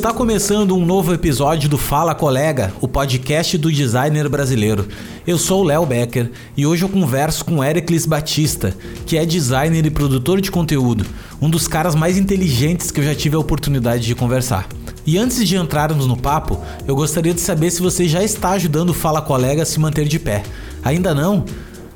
[0.00, 4.88] Está começando um novo episódio do Fala Colega, o podcast do designer brasileiro.
[5.26, 8.74] Eu sou o Léo Becker e hoje eu converso com Ericles Batista,
[9.04, 11.04] que é designer e produtor de conteúdo,
[11.38, 14.66] um dos caras mais inteligentes que eu já tive a oportunidade de conversar.
[15.04, 16.58] E antes de entrarmos no papo,
[16.88, 20.08] eu gostaria de saber se você já está ajudando o Fala Colega a se manter
[20.08, 20.44] de pé.
[20.82, 21.44] Ainda não?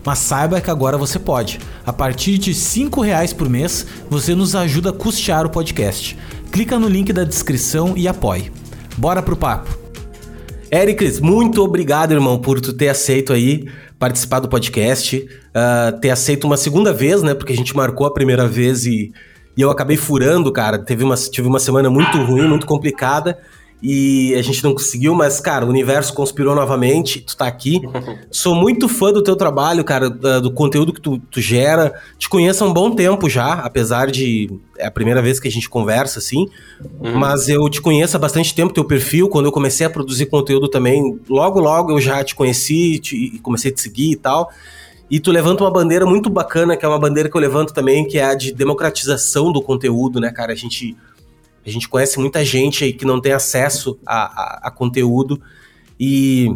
[0.04, 1.58] Mas saiba que agora você pode.
[1.86, 6.18] A partir de R$ reais por mês, você nos ajuda a custear o podcast.
[6.54, 8.52] Clica no link da descrição e apoie.
[8.96, 9.76] Bora pro papo.
[10.70, 13.68] Éricles, muito obrigado, irmão, por tu ter aceito aí
[13.98, 17.34] participar do podcast, uh, ter aceito uma segunda vez, né?
[17.34, 19.10] Porque a gente marcou a primeira vez e,
[19.56, 20.78] e eu acabei furando, cara.
[20.78, 23.36] Teve uma, tive uma semana muito ruim, muito complicada
[23.82, 27.82] e a gente não conseguiu, mas, cara, o universo conspirou novamente, tu tá aqui.
[28.30, 31.92] Sou muito fã do teu trabalho, cara, do conteúdo que tu, tu, gera.
[32.18, 34.50] Te conheço há um bom tempo já, apesar de.
[34.78, 36.48] É a primeira vez que a gente conversa, assim.
[37.00, 37.18] Uhum.
[37.18, 39.28] Mas eu te conheço há bastante tempo, teu perfil.
[39.28, 43.70] Quando eu comecei a produzir conteúdo também, logo, logo eu já te conheci te, comecei
[43.70, 44.50] a te seguir e tal.
[45.10, 48.06] E tu levanta uma bandeira muito bacana, que é uma bandeira que eu levanto também,
[48.06, 50.52] que é a de democratização do conteúdo, né, cara?
[50.52, 50.96] A gente
[51.66, 55.40] a gente conhece muita gente aí que não tem acesso a, a, a conteúdo
[55.98, 56.48] e,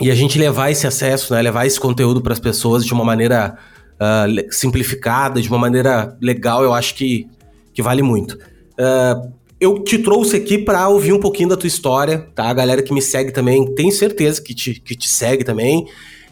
[0.00, 3.04] e a gente levar esse acesso, né, levar esse conteúdo para as pessoas de uma
[3.04, 3.58] maneira
[3.96, 7.26] uh, simplificada, de uma maneira legal, eu acho que,
[7.72, 8.34] que vale muito.
[8.78, 12.44] Uh, eu te trouxe aqui para ouvir um pouquinho da tua história, tá?
[12.44, 15.86] A galera que me segue também, tenho certeza que te, que te segue também.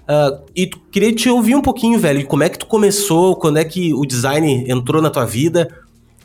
[0.09, 3.65] Uh, e queria te ouvir um pouquinho, velho, como é que tu começou, quando é
[3.65, 5.69] que o design entrou na tua vida,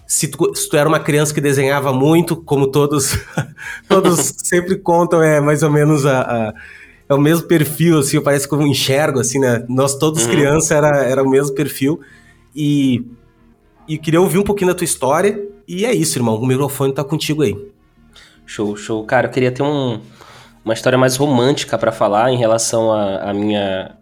[0.06, 3.18] se tu, se tu, era uma criança que desenhava muito, como todos
[3.88, 6.54] todos sempre contam, é mais ou menos a, a,
[7.08, 9.66] é o mesmo perfil, assim, parece que eu enxergo, assim, né?
[9.68, 10.32] Nós todos uhum.
[10.32, 12.00] crianças era, era o mesmo perfil.
[12.56, 13.06] E,
[13.88, 15.42] e queria ouvir um pouquinho da tua história.
[15.68, 16.36] E é isso, irmão.
[16.36, 17.56] O microfone tá contigo aí.
[18.46, 19.04] Show, show.
[19.06, 20.00] Cara, eu queria ter um,
[20.64, 23.98] uma história mais romântica para falar em relação à minha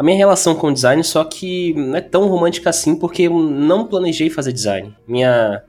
[0.00, 3.38] a minha relação com o design, só que não é tão romântica assim, porque eu
[3.38, 4.96] não planejei fazer design.
[5.06, 5.62] Minha.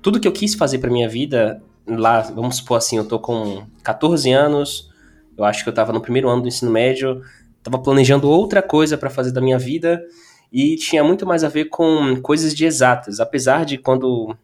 [0.00, 3.66] Tudo que eu quis fazer pra minha vida, lá, vamos supor assim, eu tô com
[3.82, 4.88] 14 anos,
[5.36, 7.20] eu acho que eu tava no primeiro ano do ensino médio,
[7.62, 10.02] tava planejando outra coisa para fazer da minha vida
[10.50, 13.20] e tinha muito mais a ver com coisas de exatas.
[13.20, 14.34] Apesar de quando,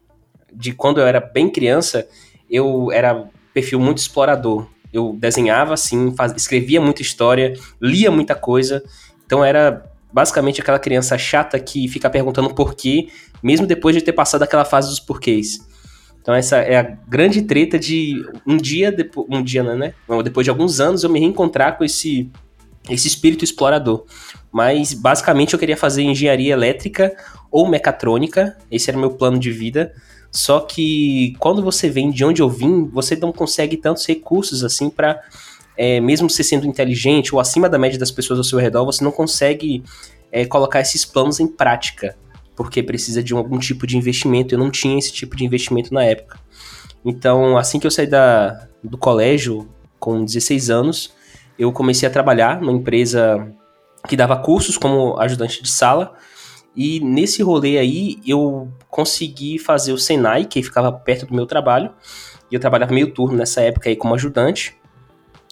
[0.53, 2.07] de quando eu era bem criança,
[2.47, 4.67] eu era perfil muito explorador.
[4.93, 8.83] Eu desenhava assim, faz, escrevia muita história, lia muita coisa
[9.25, 13.09] então era basicamente aquela criança chata que fica perguntando por quê,
[13.43, 15.59] mesmo depois de ter passado aquela fase dos porquês.
[16.21, 19.93] Então essa é a grande treta de um dia depois, um dia né,
[20.23, 22.31] depois de alguns anos eu me reencontrar com esse
[22.89, 24.05] esse espírito explorador.
[24.51, 27.15] Mas basicamente eu queria fazer engenharia elétrica
[27.51, 29.93] ou mecatrônica, esse era meu plano de vida.
[30.31, 34.89] Só que quando você vem de onde eu vim, você não consegue tantos recursos assim
[34.89, 35.21] para
[35.77, 39.03] é, mesmo você sendo inteligente ou acima da média das pessoas ao seu redor, você
[39.03, 39.83] não consegue
[40.31, 42.17] é, colocar esses planos em prática,
[42.55, 44.55] porque precisa de algum tipo de investimento.
[44.55, 46.39] Eu não tinha esse tipo de investimento na época.
[47.03, 49.69] Então, assim que eu saí da, do colégio,
[49.99, 51.13] com 16 anos,
[51.57, 53.47] eu comecei a trabalhar numa empresa
[54.07, 56.13] que dava cursos como ajudante de sala.
[56.75, 61.91] E nesse rolê aí, eu consegui fazer o Senai, que ficava perto do meu trabalho.
[62.51, 64.75] E eu trabalhava meio turno nessa época aí como ajudante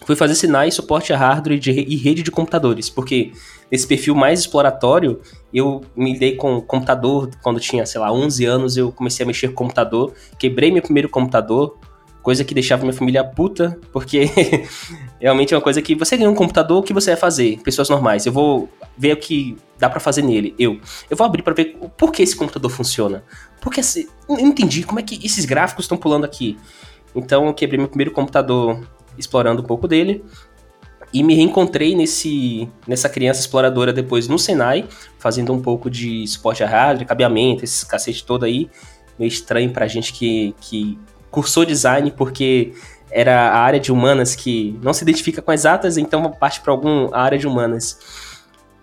[0.06, 3.32] foi fazer sinais, suporte a hardware e rede de computadores, porque
[3.72, 5.22] nesse perfil mais exploratório,
[5.54, 9.50] eu me dei com computador quando tinha, sei lá, 11 anos, eu comecei a mexer
[9.50, 11.78] com computador, quebrei meu primeiro computador,
[12.24, 14.30] coisa que deixava minha família puta, porque
[15.20, 17.60] realmente é uma coisa que você ganha um computador, o que você vai fazer?
[17.62, 20.80] Pessoas normais, eu vou ver o que dá para fazer nele, eu.
[21.10, 23.24] Eu vou abrir para ver por que esse computador funciona.
[23.62, 26.58] Porque assim, não entendi como é que esses gráficos estão pulando aqui.
[27.14, 28.80] Então eu quebrei meu primeiro computador
[29.18, 30.24] explorando um pouco dele.
[31.14, 34.88] E me reencontrei nesse, nessa criança exploradora depois no Senai,
[35.20, 38.70] fazendo um pouco de suporte a hardware, cabeamento, esse cacete todo aí.
[39.20, 40.98] Meio estranho pra gente que, que
[41.30, 42.74] cursou design, porque
[43.12, 47.16] era a área de humanas que não se identifica com exatas, então parte para alguma
[47.16, 48.00] área de humanas.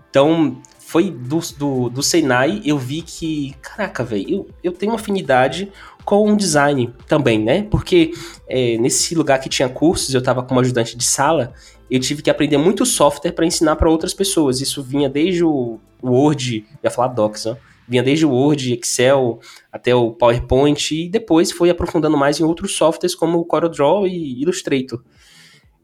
[0.09, 4.99] Então, foi do, do, do Senai, eu vi que, caraca, velho, eu, eu tenho uma
[4.99, 5.73] afinidade
[6.11, 7.62] com design também, né?
[7.71, 8.11] Porque
[8.49, 11.55] é, nesse lugar que tinha cursos, eu estava como ajudante de sala,
[11.89, 14.61] eu tive que aprender muito software para ensinar para outras pessoas.
[14.61, 17.57] Isso vinha desde o Word, ia falar Docs, ó.
[17.87, 19.39] Vinha desde o Word, Excel,
[19.71, 24.43] até o PowerPoint, e depois foi aprofundando mais em outros softwares como o CorelDRAW e
[24.43, 25.01] Illustrator.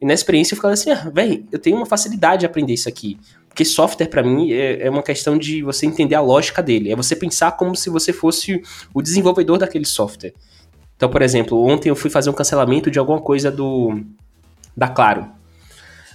[0.01, 2.89] E na experiência eu ficava assim, ah, velho, eu tenho uma facilidade de aprender isso
[2.89, 3.17] aqui.
[3.57, 6.93] Porque software, para mim, é, é, uma questão de você entender a lógica dele.
[6.93, 8.63] É você pensar como se você fosse
[8.93, 10.35] o desenvolvedor daquele software.
[10.95, 13.99] Então, por exemplo, ontem eu fui fazer um cancelamento de alguma coisa do
[14.77, 15.27] da Claro.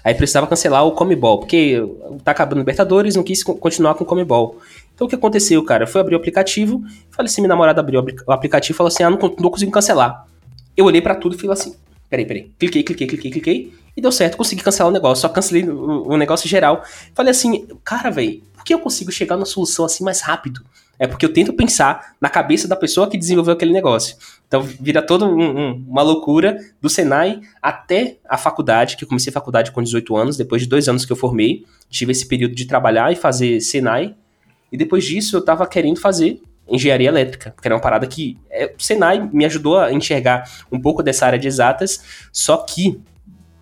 [0.03, 1.83] Aí precisava cancelar o Comebol, porque
[2.23, 4.59] tá acabando Libertadores, não quis continuar com o Comebol.
[4.93, 5.85] Então o que aconteceu, cara?
[5.85, 9.01] Eu fui abrir o aplicativo, falei assim, minha namorada abriu o aplicativo e falou assim:
[9.01, 10.27] ah, não, não consigo cancelar.
[10.77, 11.75] Eu olhei para tudo e falei assim:
[12.11, 12.51] peraí, peraí.
[12.59, 13.73] Cliquei, cliquei, cliquei, cliquei.
[13.95, 15.21] E deu certo, consegui cancelar o negócio.
[15.21, 16.83] Só cancelei o, o negócio geral.
[17.15, 20.61] Falei assim, cara, velho, por que eu consigo chegar numa solução assim mais rápido?
[20.99, 24.17] É porque eu tento pensar na cabeça da pessoa que desenvolveu aquele negócio.
[24.47, 29.31] Então vira toda um, um, uma loucura do Senai até a faculdade, que eu comecei
[29.31, 32.53] a faculdade com 18 anos, depois de dois anos que eu formei, tive esse período
[32.53, 34.13] de trabalhar e fazer Senai.
[34.71, 36.39] E depois disso eu tava querendo fazer
[36.71, 40.79] engenharia elétrica, que era uma parada que é, o Senai me ajudou a enxergar um
[40.79, 42.99] pouco dessa área de exatas, só que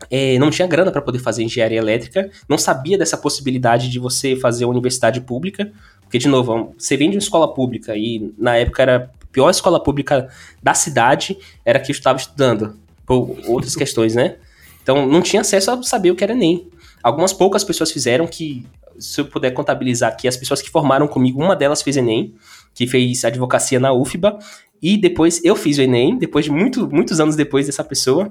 [0.09, 4.35] é, não tinha grana para poder fazer engenharia elétrica, não sabia dessa possibilidade de você
[4.35, 5.71] fazer uma universidade pública,
[6.01, 9.49] porque, de novo, você vem de uma escola pública e na época era a pior
[9.49, 10.27] escola pública
[10.61, 14.37] da cidade, era que eu estava estudando, por outras questões, né?
[14.81, 16.67] Então não tinha acesso a saber o que era Enem.
[17.03, 18.65] Algumas poucas pessoas fizeram que,
[18.99, 22.33] se eu puder contabilizar aqui, as pessoas que formaram comigo, uma delas fez Enem,
[22.73, 24.37] que fez advocacia na UFBA,
[24.81, 28.29] e depois eu fiz o Enem, depois de muito, muitos anos depois dessa pessoa,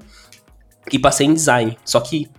[0.91, 1.77] e passei em design.
[1.85, 2.29] Só que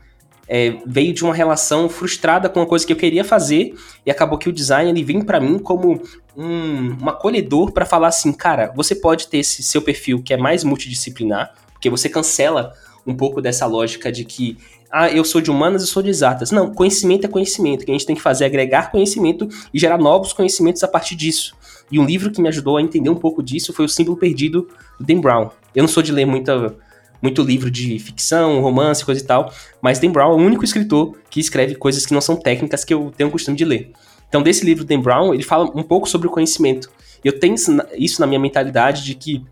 [0.48, 3.72] é, veio de uma relação frustrada com uma coisa que eu queria fazer
[4.04, 6.02] e acabou que o design ele vem para mim como
[6.36, 10.36] um, um acolhedor para falar assim, cara, você pode ter esse seu perfil que é
[10.36, 12.72] mais multidisciplinar, porque você cancela
[13.06, 14.56] um pouco dessa lógica de que
[14.90, 16.50] ah, eu sou de humanas, eu sou de exatas.
[16.50, 17.84] Não, conhecimento é conhecimento.
[17.84, 21.54] Que a gente tem que fazer agregar conhecimento e gerar novos conhecimentos a partir disso.
[21.90, 24.68] E um livro que me ajudou a entender um pouco disso foi O Símbolo Perdido,
[24.98, 25.50] do Dan Brown.
[25.74, 26.76] Eu não sou de ler muita,
[27.22, 31.16] muito livro de ficção, romance, coisa e tal, mas Dan Brown é o único escritor
[31.28, 33.92] que escreve coisas que não são técnicas que eu tenho o costume de ler.
[34.28, 36.90] Então, desse livro, Dan Brown, ele fala um pouco sobre o conhecimento.
[37.24, 37.54] Eu tenho
[37.96, 39.44] isso na minha mentalidade de que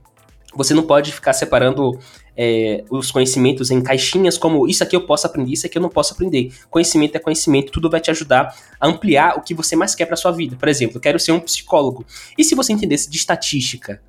[0.54, 1.98] você não pode ficar separando
[2.40, 5.88] é, os conhecimentos em caixinhas como isso aqui eu posso aprender, isso aqui eu não
[5.88, 6.52] posso aprender.
[6.70, 10.14] Conhecimento é conhecimento, tudo vai te ajudar a ampliar o que você mais quer para
[10.14, 10.54] sua vida.
[10.54, 12.06] Por exemplo, eu quero ser um psicólogo.
[12.38, 14.00] E se você entendesse de estatística?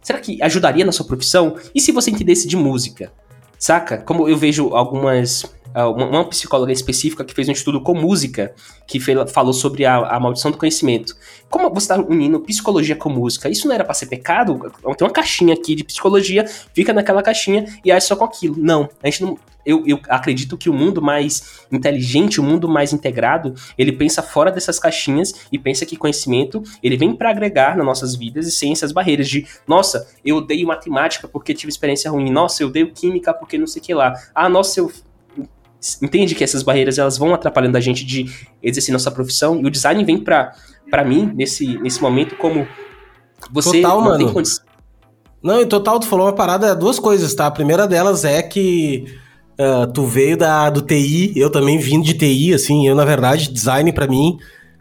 [0.00, 1.56] Será que ajudaria na sua profissão?
[1.74, 3.12] E se você entendesse de música?
[3.58, 3.98] Saca?
[3.98, 5.44] Como eu vejo algumas
[5.74, 8.54] uma psicóloga específica que fez um estudo com música,
[8.86, 11.16] que falou sobre a, a maldição do conhecimento.
[11.48, 13.48] Como você está unindo psicologia com música?
[13.48, 14.58] Isso não era para ser pecado?
[14.96, 18.56] Tem uma caixinha aqui de psicologia, fica naquela caixinha e age só com aquilo.
[18.58, 19.38] Não, a gente não.
[19.64, 24.50] Eu, eu acredito que o mundo mais inteligente, o mundo mais integrado, ele pensa fora
[24.50, 28.72] dessas caixinhas e pensa que conhecimento ele vem para agregar nas nossas vidas e sem
[28.72, 33.32] essas barreiras de, nossa, eu odeio matemática porque tive experiência ruim, nossa, eu odeio química
[33.32, 34.90] porque não sei o que lá, ah, nossa, eu
[36.00, 38.26] entende que essas barreiras elas vão atrapalhando a gente de
[38.62, 40.52] exercer nossa profissão e o design vem para
[40.90, 42.66] para mim nesse, nesse momento como
[43.50, 44.24] você total, não mano.
[44.24, 44.64] tem condição.
[45.42, 47.46] Não, em total tu falou uma parada, duas coisas, tá?
[47.46, 49.04] A primeira delas é que
[49.58, 53.52] uh, tu veio da do TI, eu também vim de TI, assim, eu na verdade
[53.52, 54.38] design para mim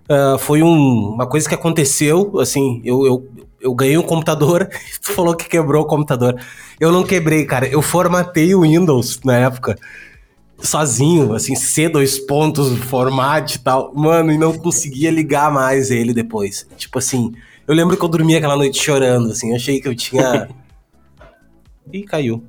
[0.09, 3.27] uh, foi um, uma coisa que aconteceu, assim, eu, eu
[3.63, 4.68] eu ganhei um computador,
[5.01, 6.36] tu falou que quebrou o computador.
[6.80, 7.68] Eu não quebrei, cara.
[7.68, 9.77] Eu formatei o Windows na época
[10.62, 13.94] sozinho, assim, C dois pontos, format e tal.
[13.94, 16.68] Mano, e não conseguia ligar mais ele depois.
[16.78, 17.33] Tipo assim,
[17.68, 20.50] eu lembro que eu dormia aquela noite chorando, assim, eu achei que eu tinha.
[21.92, 22.44] Ih, caiu.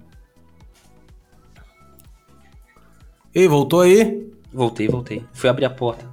[3.35, 4.31] Ei, voltou aí?
[4.53, 5.25] Voltei, voltei.
[5.33, 6.05] Fui abrir a porta.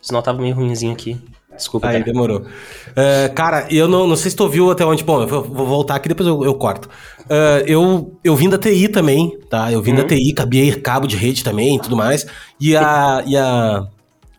[0.00, 1.20] Senão tava meio ruimzinho aqui.
[1.58, 2.04] Desculpa, Aí, cara.
[2.04, 2.38] demorou.
[2.42, 5.02] Uh, cara, eu não, não sei se tu ouviu até onde.
[5.02, 6.88] Bom, eu vou voltar aqui, depois eu, eu corto.
[7.30, 9.70] Uh, eu, eu vim da TI também, tá?
[9.70, 9.98] Eu vim uhum.
[9.98, 12.26] da TI, cabia cabo de rede também e tudo mais.
[12.60, 13.22] E a.
[13.26, 13.86] e a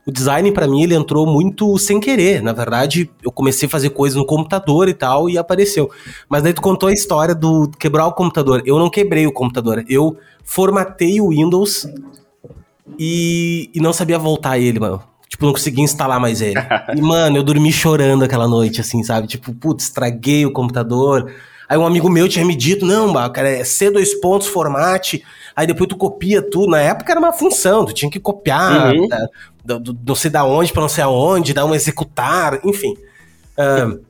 [0.09, 2.41] o design para mim ele entrou muito sem querer.
[2.41, 5.91] Na verdade, eu comecei a fazer coisas no computador e tal e apareceu.
[6.27, 8.63] Mas daí tu contou a história do quebrar o computador.
[8.65, 9.85] Eu não quebrei o computador.
[9.87, 11.87] Eu formatei o Windows
[12.97, 14.99] e, e não sabia voltar ele, mano.
[15.27, 16.59] Tipo, não conseguia instalar mais ele.
[16.95, 19.27] E, mano, eu dormi chorando aquela noite, assim, sabe?
[19.27, 21.31] Tipo, putz, estraguei o computador.
[21.69, 25.23] Aí um amigo meu tinha me dito, não, cara, é C dois pontos, formate.
[25.55, 26.71] Aí depois tu copia tudo.
[26.71, 29.07] Na época era uma função, tu tinha que copiar, uhum.
[29.07, 32.95] da, do, do, não sei da onde pra não sei aonde, dar um executar, enfim.
[33.55, 34.03] Uh,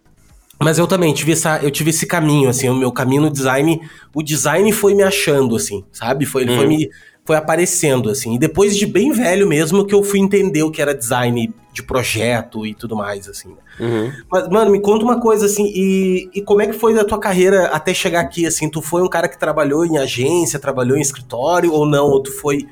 [0.58, 3.82] mas eu também tive, essa, eu tive esse caminho, assim, o meu caminho no design,
[4.14, 6.26] o design foi me achando, assim, sabe?
[6.26, 6.58] Foi, ele uhum.
[6.58, 6.90] foi me
[7.30, 8.34] foi aparecendo, assim.
[8.34, 11.84] E depois de bem velho mesmo que eu fui entender o que era design de
[11.84, 13.50] projeto e tudo mais, assim.
[13.80, 14.12] Uhum.
[14.32, 17.20] Mas, mano, me conta uma coisa, assim, e, e como é que foi a tua
[17.20, 18.68] carreira até chegar aqui, assim?
[18.68, 22.08] Tu foi um cara que trabalhou em agência, trabalhou em escritório ou não?
[22.08, 22.68] Ou tu foi...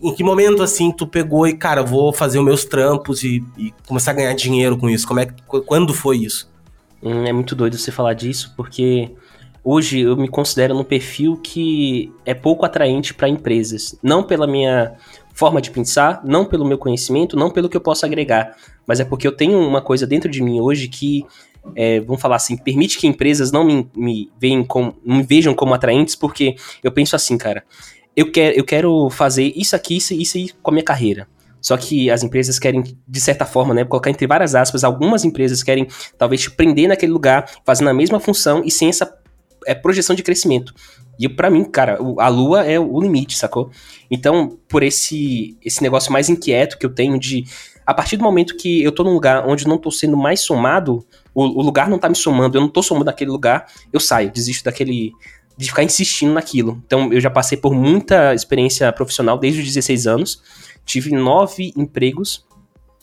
[0.00, 3.74] Em que momento, assim, tu pegou e, cara, vou fazer os meus trampos e, e
[3.88, 5.04] começar a ganhar dinheiro com isso?
[5.04, 5.34] Como é que,
[5.66, 6.48] quando foi isso?
[7.02, 9.10] Hum, é muito doido você falar disso, porque
[9.64, 13.98] hoje eu me considero num perfil que é pouco atraente para empresas.
[14.02, 14.94] Não pela minha
[15.32, 19.04] forma de pensar, não pelo meu conhecimento, não pelo que eu posso agregar, mas é
[19.04, 21.24] porque eu tenho uma coisa dentro de mim hoje que,
[21.74, 25.72] é, vamos falar assim, permite que empresas não me, me, veem com, me vejam como
[25.72, 27.64] atraentes, porque eu penso assim, cara,
[28.16, 31.26] eu quero, eu quero fazer isso aqui, isso, isso aí com a minha carreira.
[31.60, 35.62] Só que as empresas querem, de certa forma, né, colocar entre várias aspas, algumas empresas
[35.62, 35.86] querem
[36.16, 39.19] talvez te prender naquele lugar, fazendo a mesma função e sem essa
[39.66, 40.74] é, projeção de crescimento.
[41.18, 43.70] E para mim, cara, a lua é o limite, sacou?
[44.10, 47.44] Então, por esse esse negócio mais inquieto que eu tenho de
[47.86, 51.04] a partir do momento que eu tô num lugar onde não tô sendo mais somado,
[51.34, 54.30] o, o lugar não tá me somando, eu não tô somando naquele lugar, eu saio,
[54.30, 55.12] desisto daquele
[55.56, 56.82] de ficar insistindo naquilo.
[56.86, 60.42] Então, eu já passei por muita experiência profissional desde os 16 anos.
[60.86, 62.46] Tive nove empregos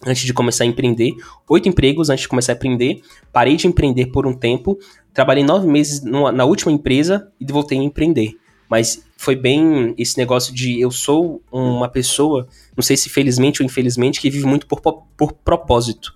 [0.05, 1.13] antes de começar a empreender,
[1.49, 3.01] oito empregos antes de começar a empreender.
[3.31, 4.77] Parei de empreender por um tempo,
[5.17, 8.35] trabalhei nove meses no, na última empresa e voltei a empreender.
[8.69, 13.65] Mas foi bem esse negócio de eu sou uma pessoa, não sei se felizmente ou
[13.65, 16.15] infelizmente, que vive muito por, por propósito.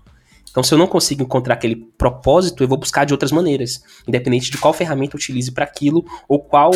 [0.51, 4.51] Então, se eu não consigo encontrar aquele propósito, eu vou buscar de outras maneiras, independente
[4.51, 6.71] de qual ferramenta eu utilize para aquilo ou qual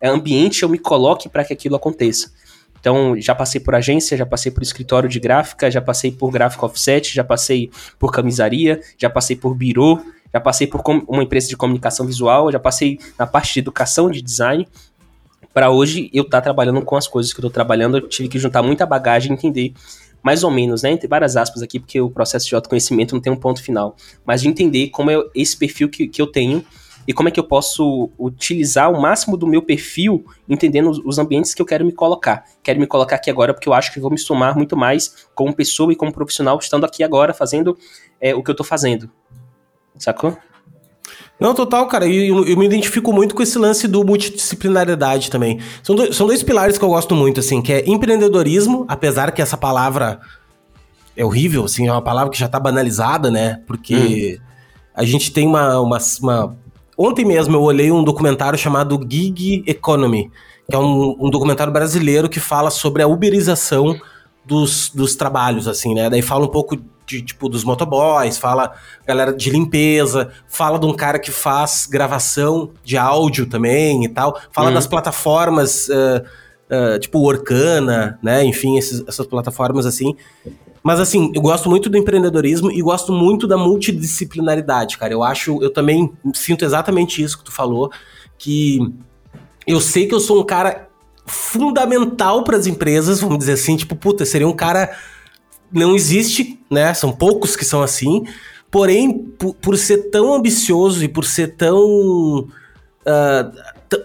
[0.00, 2.32] é, ambiente eu me coloque para que aquilo aconteça.
[2.80, 6.66] Então, já passei por agência, já passei por escritório de gráfica, já passei por gráfico
[6.66, 10.00] offset, já passei por camisaria, já passei por birô,
[10.32, 14.22] já passei por uma empresa de comunicação visual, já passei na parte de educação de
[14.22, 14.66] design.
[15.52, 18.28] Para hoje eu estar tá trabalhando com as coisas que eu estou trabalhando, eu tive
[18.28, 19.74] que juntar muita bagagem e entender
[20.22, 23.32] mais ou menos, né, entre várias aspas aqui, porque o processo de autoconhecimento não tem
[23.32, 26.64] um ponto final, mas de entender como é esse perfil que, que eu tenho
[27.06, 31.54] e como é que eu posso utilizar o máximo do meu perfil, entendendo os, ambientes
[31.54, 32.44] que eu quero me colocar.
[32.62, 35.54] Quero me colocar aqui agora porque eu acho que vou me somar muito mais como
[35.54, 37.76] pessoa e como profissional estando aqui agora fazendo
[38.20, 39.10] é, o que eu tô fazendo.
[40.00, 40.36] Sacou?
[41.38, 42.06] Não, total, cara.
[42.06, 45.60] E eu, eu, me identifico muito com esse lance do multidisciplinaridade também.
[45.82, 49.40] São, dois, são dois pilares que eu gosto muito, assim, que é empreendedorismo, apesar que
[49.40, 50.20] essa palavra
[51.16, 53.60] é horrível, assim, é uma palavra que já tá banalizada, né?
[53.66, 54.44] Porque hum.
[54.94, 56.56] a gente tem uma, uma, uma
[57.02, 60.30] Ontem mesmo eu olhei um documentário chamado Gig Economy,
[60.68, 63.98] que é um, um documentário brasileiro que fala sobre a uberização
[64.44, 66.10] dos, dos trabalhos, assim, né?
[66.10, 66.76] Daí fala um pouco
[67.10, 68.72] de, tipo, dos motoboys, fala
[69.04, 74.40] galera de limpeza, fala de um cara que faz gravação de áudio também e tal,
[74.52, 74.74] fala uhum.
[74.74, 76.22] das plataformas, uh,
[76.70, 78.44] uh, tipo Orkana, né?
[78.44, 80.14] Enfim, esses, essas plataformas assim.
[80.82, 85.12] Mas assim, eu gosto muito do empreendedorismo e gosto muito da multidisciplinaridade, cara.
[85.12, 87.90] Eu acho, eu também sinto exatamente isso que tu falou,
[88.38, 88.78] que
[89.66, 90.88] eu sei que eu sou um cara
[91.26, 94.96] fundamental para as empresas, vamos dizer assim, tipo, puta, seria um cara
[95.72, 96.92] não existe, né?
[96.94, 98.24] São poucos que são assim.
[98.70, 103.52] Porém, por, por ser tão ambicioso e por ser tão uh,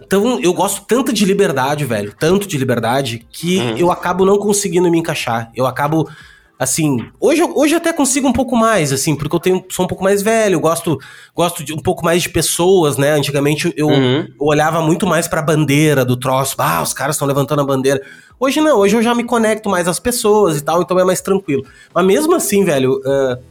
[0.10, 3.77] tão, eu gosto tanto de liberdade, velho, tanto de liberdade, que uhum.
[3.77, 5.51] eu acabo não conseguindo me encaixar.
[5.55, 6.10] Eu acabo
[6.57, 10.03] assim, hoje, hoje até consigo um pouco mais, assim, porque eu tenho, sou um pouco
[10.03, 10.98] mais velho, gosto,
[11.36, 13.12] gosto de um pouco mais de pessoas, né?
[13.12, 14.19] Antigamente eu, uhum.
[14.22, 18.01] eu olhava muito mais pra bandeira do troço, ah, os caras estão levantando a bandeira.
[18.39, 21.22] Hoje não, hoje eu já me conecto mais às pessoas e tal, então é mais
[21.22, 21.65] tranquilo.
[21.94, 23.42] Mas mesmo assim, velho, uh,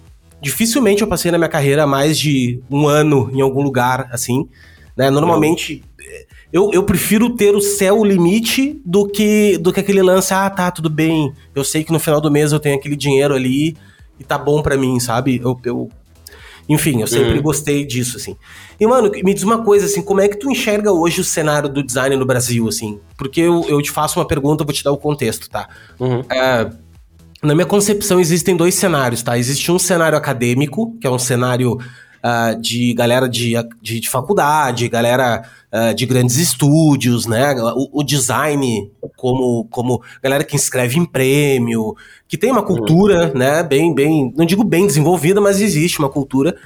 [0.40, 4.48] dificilmente eu passei na minha carreira mais de um ano em algum lugar, assim,
[4.96, 5.10] né?
[5.10, 5.82] Normalmente
[6.54, 10.70] eu, eu prefiro ter o céu limite do que, do que aquele lance, ah, tá,
[10.70, 13.76] tudo bem, eu sei que no final do mês eu tenho aquele dinheiro ali
[14.20, 15.40] e tá bom para mim, sabe?
[15.42, 15.90] Eu, eu,
[16.68, 17.42] enfim, eu sempre uhum.
[17.42, 18.36] gostei disso, assim.
[18.80, 21.68] E, mano, me diz uma coisa, assim, como é que tu enxerga hoje o cenário
[21.68, 22.98] do design no Brasil, assim?
[23.16, 25.68] Porque eu, eu te faço uma pergunta, vou te dar o contexto, tá?
[26.00, 26.22] Uhum.
[26.30, 26.70] É,
[27.42, 29.36] na minha concepção, existem dois cenários, tá?
[29.36, 31.78] Existe um cenário acadêmico, que é um cenário
[32.24, 33.52] uh, de galera de,
[33.82, 37.54] de, de faculdade, galera uh, de grandes estúdios, né?
[37.76, 41.94] O, o, design como, como galera que inscreve em prêmio,
[42.26, 43.38] que tem uma cultura, uhum.
[43.38, 43.62] né?
[43.62, 46.56] Bem, bem, não digo bem desenvolvida, mas existe uma cultura.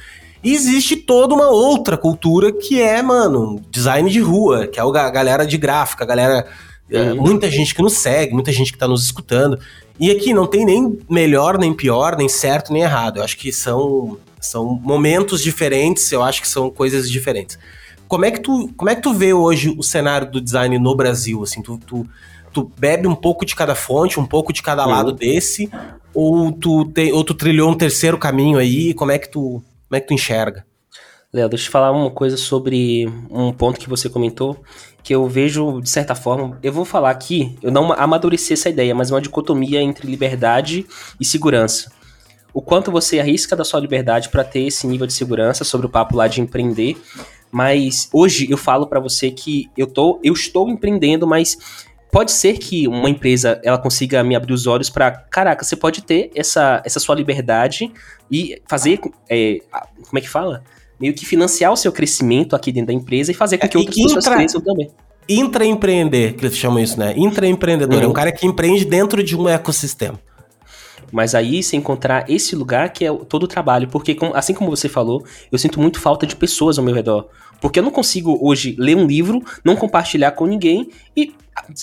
[0.43, 5.11] E existe toda uma outra cultura que é, mano, design de rua, que é a
[5.11, 6.47] galera de gráfica, a galera.
[6.91, 9.59] É, muita gente que nos segue, muita gente que tá nos escutando.
[10.01, 13.19] E aqui não tem nem melhor, nem pior, nem certo, nem errado.
[13.19, 17.59] Eu acho que são são momentos diferentes, eu acho que são coisas diferentes.
[18.07, 20.95] Como é que tu, como é que tu vê hoje o cenário do design no
[20.95, 21.43] Brasil?
[21.43, 22.07] Assim, tu, tu,
[22.53, 24.91] tu bebe um pouco de cada fonte, um pouco de cada uhum.
[24.91, 25.71] lado desse,
[26.15, 28.95] ou tu, tem, ou tu trilhou um terceiro caminho aí?
[28.95, 30.65] Como é que tu, como é que tu enxerga?
[31.31, 34.57] Léo, deixa eu falar uma coisa sobre um ponto que você comentou,
[35.03, 38.95] que eu vejo, de certa forma, eu vou falar aqui, eu não amadureci essa ideia,
[38.95, 40.87] mas uma dicotomia entre liberdade
[41.21, 41.98] e segurança
[42.59, 45.89] o quanto você arrisca da sua liberdade para ter esse nível de segurança sobre o
[45.89, 46.97] papo lá de empreender,
[47.53, 51.57] Mas hoje eu falo para você que eu, tô, eu estou empreendendo, mas
[52.11, 56.03] pode ser que uma empresa ela consiga me abrir os olhos para, caraca, você pode
[56.03, 57.93] ter essa, essa sua liberdade
[58.29, 58.99] e fazer,
[59.31, 59.61] é,
[60.03, 60.65] como é que fala?
[61.01, 63.79] Meio que financiar o seu crescimento aqui dentro da empresa e fazer com é, que
[63.79, 64.91] outras pessoas cresçam também.
[65.29, 67.15] Intraempreender, que eles chamam isso, né?
[67.17, 67.99] Intraempreendedor.
[67.99, 68.03] Uhum.
[68.03, 68.15] É um uhum.
[68.15, 70.19] cara que empreende dentro de um ecossistema.
[71.13, 73.89] Mas aí você encontrar esse lugar que é todo o trabalho.
[73.89, 77.29] Porque, assim como você falou, eu sinto muito falta de pessoas ao meu redor.
[77.61, 81.35] Porque eu não consigo hoje ler um livro, não compartilhar com ninguém e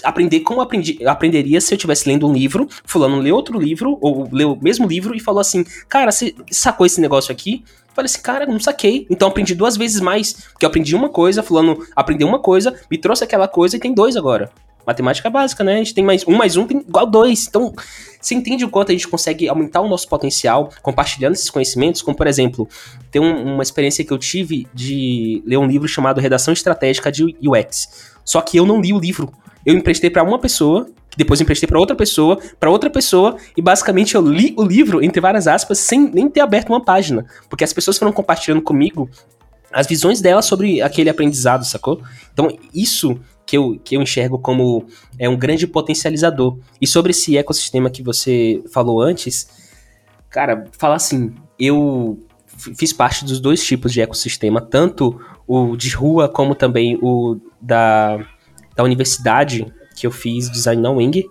[0.03, 4.27] aprender como aprendi, aprenderia se eu estivesse lendo um livro, fulano leu outro livro, ou
[4.31, 7.63] leu o mesmo livro e falou assim: Cara, você sacou esse negócio aqui?
[7.93, 9.07] Falei assim, cara, não saquei.
[9.09, 10.33] Então aprendi duas vezes mais.
[10.33, 13.93] Porque eu aprendi uma coisa, fulano aprendeu uma coisa, me trouxe aquela coisa e tem
[13.93, 14.51] dois agora.
[14.85, 15.75] Matemática básica, né?
[15.75, 17.47] A gente tem mais um mais um igual dois.
[17.47, 17.73] Então,
[18.21, 22.01] você entende o quanto a gente consegue aumentar o nosso potencial compartilhando esses conhecimentos?
[22.01, 22.67] Como, por exemplo,
[23.11, 27.23] tem um, uma experiência que eu tive de ler um livro chamado Redação Estratégica de
[27.23, 28.13] UX.
[28.23, 29.31] Só que eu não li o livro.
[29.65, 33.61] Eu emprestei para uma pessoa que depois emprestei para outra pessoa, para outra pessoa, e
[33.61, 37.25] basicamente eu li o livro, entre várias aspas, sem nem ter aberto uma página.
[37.49, 39.09] Porque as pessoas foram compartilhando comigo
[39.71, 42.01] as visões delas sobre aquele aprendizado, sacou?
[42.33, 44.85] Então, isso que eu, que eu enxergo como
[45.19, 46.57] é um grande potencializador.
[46.81, 49.47] E sobre esse ecossistema que você falou antes,
[50.29, 52.19] cara, falar assim, eu
[52.77, 58.17] fiz parte dos dois tipos de ecossistema, tanto o de rua como também o da,
[58.75, 61.25] da universidade que eu fiz design na Wing.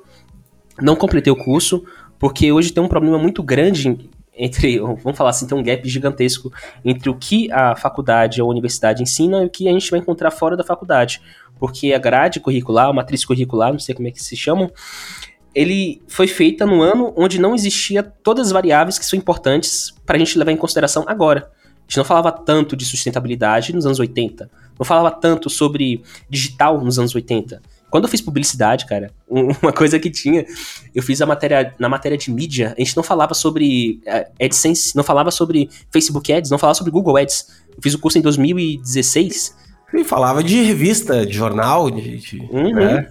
[0.81, 1.85] Não completei o curso,
[2.19, 6.53] porque hoje tem um problema muito grande entre, vamos falar assim, tem um gap gigantesco
[6.85, 10.01] entre o que a faculdade ou a universidade ensina e o que a gente vai
[10.01, 11.21] encontrar fora da faculdade.
[11.65, 14.71] Porque a grade curricular, a matriz curricular, não sei como é que se chamam,
[15.55, 20.17] ele foi feita no ano onde não existia todas as variáveis que são importantes para
[20.17, 21.51] a gente levar em consideração agora.
[21.65, 26.85] A gente não falava tanto de sustentabilidade nos anos 80, não falava tanto sobre digital
[26.85, 27.63] nos anos 80.
[27.89, 30.45] Quando eu fiz publicidade, cara, uma coisa que tinha,
[30.95, 34.95] eu fiz a matéria na matéria de mídia, a gente não falava sobre uh, AdSense,
[34.95, 37.49] não falava sobre Facebook Ads, não falava sobre Google Ads.
[37.75, 39.64] Eu fiz o curso em 2016.
[39.93, 42.75] E falava de revista, de jornal, de, de uhum.
[42.75, 43.09] né?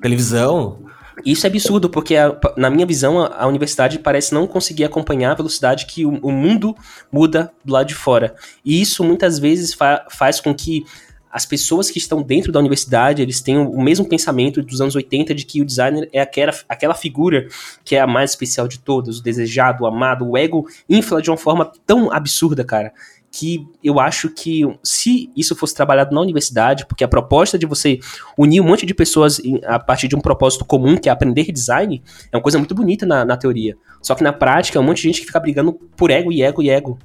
[0.00, 0.78] televisão.
[1.24, 5.32] Isso é absurdo, porque a, na minha visão a, a, universidade parece não conseguir acompanhar
[5.32, 6.74] a velocidade que o, o mundo
[7.10, 8.34] muda do lado de fora.
[8.64, 10.84] E isso muitas vezes fa faz com que
[11.32, 15.34] as pessoas que estão dentro da universidade, eles têm o mesmo pensamento dos anos 80
[15.34, 17.48] de que o designer é aquela, aquela figura
[17.82, 21.30] que é a mais especial de todas, o desejado, o amado, o ego infla de
[21.30, 22.92] uma forma tão absurda, cara,
[23.32, 27.98] que eu acho que se isso fosse trabalhado na universidade, porque a proposta de você
[28.36, 32.02] unir um monte de pessoas a partir de um propósito comum, que é aprender design,
[32.30, 33.74] é uma coisa muito bonita na, na teoria.
[34.02, 36.42] Só que na prática, é um monte de gente que fica brigando por ego e
[36.42, 36.98] ego e ego.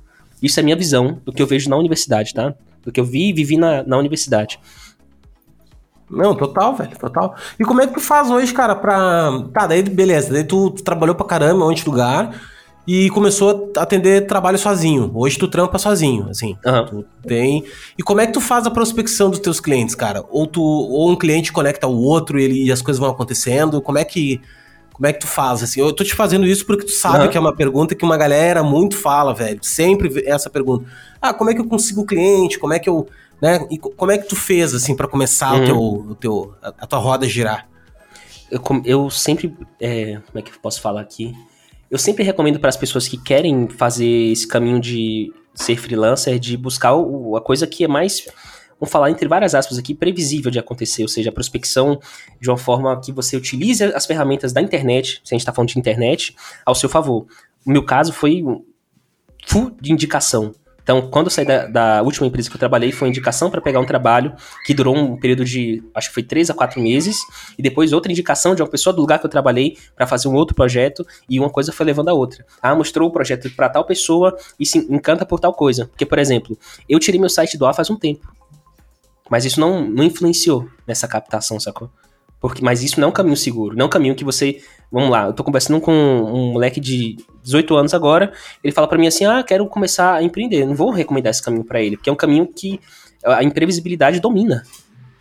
[0.44, 2.54] Isso é a minha visão do que eu vejo na universidade, tá?
[2.88, 4.58] do que eu vi e vivi na, na universidade.
[6.10, 7.36] Não, total, velho, total.
[7.60, 9.44] E como é que tu faz hoje, cara, pra.
[9.54, 12.34] Tá, daí beleza, daí tu, tu trabalhou pra caramba em um monte de lugar
[12.88, 15.12] e começou a atender trabalho sozinho.
[15.14, 16.58] Hoje tu trampa sozinho, assim.
[16.66, 16.86] Uhum.
[16.86, 17.66] Tu tem.
[17.98, 20.24] E como é que tu faz a prospecção dos teus clientes, cara?
[20.30, 23.82] Ou tu ou um cliente conecta o outro e, ele, e as coisas vão acontecendo?
[23.82, 24.40] Como é que
[24.94, 25.62] como é que tu faz?
[25.62, 27.30] Assim, eu tô te fazendo isso porque tu sabe uhum.
[27.30, 29.60] que é uma pergunta que uma galera muito fala, velho.
[29.62, 30.90] Sempre essa pergunta.
[31.22, 32.58] Ah, como é que eu consigo cliente?
[32.58, 33.06] Como é que eu.
[33.40, 33.68] Né?
[33.70, 35.62] E como é que tu fez, assim, para começar uhum.
[35.62, 37.68] o teu, o teu, a, a, tua roda girar?
[38.50, 39.56] Eu, eu sempre.
[39.80, 41.36] É, como é que eu posso falar aqui?
[41.90, 46.58] Eu sempre recomendo para as pessoas que querem fazer esse caminho de ser freelancer, de
[46.58, 48.26] buscar o, a coisa que é mais
[48.80, 52.00] vamos falar entre várias aspas aqui, previsível de acontecer, ou seja, a prospecção
[52.40, 55.70] de uma forma que você utilize as ferramentas da internet, se a gente está falando
[55.70, 57.26] de internet, ao seu favor.
[57.66, 58.44] O meu caso foi
[59.46, 60.54] full de indicação.
[60.88, 63.82] Então, quando eu saí da, da, última empresa que eu trabalhei, foi indicação para pegar
[63.82, 64.34] um trabalho
[64.66, 67.18] que durou um período de, acho que foi três a quatro meses,
[67.60, 70.34] e depois outra indicação de uma pessoa do lugar que eu trabalhei para fazer um
[70.34, 72.46] outro projeto, e uma coisa foi levando a outra.
[72.62, 75.88] Ah, mostrou o projeto para tal pessoa e se encanta por tal coisa.
[75.88, 78.26] Porque, por exemplo, eu tirei meu site do ar faz um tempo.
[79.30, 81.92] Mas isso não, não influenciou nessa captação, sacou?
[82.40, 84.62] Porque, mas isso não é um caminho seguro, não é um caminho que você.
[84.92, 88.32] Vamos lá, eu tô conversando com um moleque de 18 anos agora,
[88.64, 90.66] ele fala para mim assim: ah, quero começar a empreender.
[90.66, 92.80] Não vou recomendar esse caminho para ele, porque é um caminho que
[93.26, 94.64] a imprevisibilidade domina.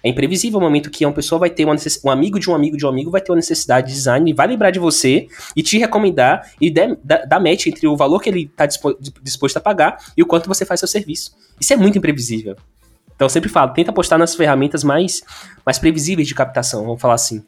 [0.06, 2.00] É imprevisível o momento que uma pessoa vai ter uma necess...
[2.04, 4.32] um amigo de um amigo de um amigo vai ter uma necessidade de design e
[4.32, 5.26] vai lembrar de você
[5.56, 8.66] e te recomendar e dar match entre o valor que ele está
[9.20, 11.32] disposto a pagar e o quanto você faz seu serviço.
[11.60, 12.54] Isso é muito imprevisível.
[13.16, 15.22] Então eu sempre falo, tenta apostar nas ferramentas mais,
[15.64, 17.42] mais previsíveis de captação, vamos falar assim.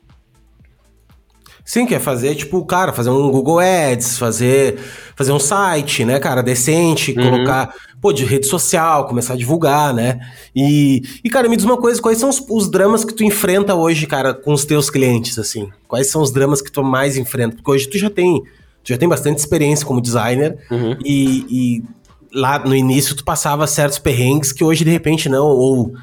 [1.69, 4.79] Sim, quer fazer, tipo, cara, fazer um Google Ads, fazer,
[5.15, 7.31] fazer um site, né, cara, decente, uhum.
[7.31, 10.19] colocar, pô, de rede social, começar a divulgar, né?
[10.57, 13.75] E, e cara, me diz uma coisa, quais são os, os, dramas que tu enfrenta
[13.75, 15.69] hoje, cara, com os teus clientes, assim?
[15.87, 17.57] Quais são os dramas que tu mais enfrenta?
[17.57, 18.41] Porque hoje tu já tem,
[18.83, 20.97] tu já tem bastante experiência como designer uhum.
[21.05, 21.85] e, e
[22.33, 25.95] lá no início tu passava certos perrengues que hoje de repente não, ou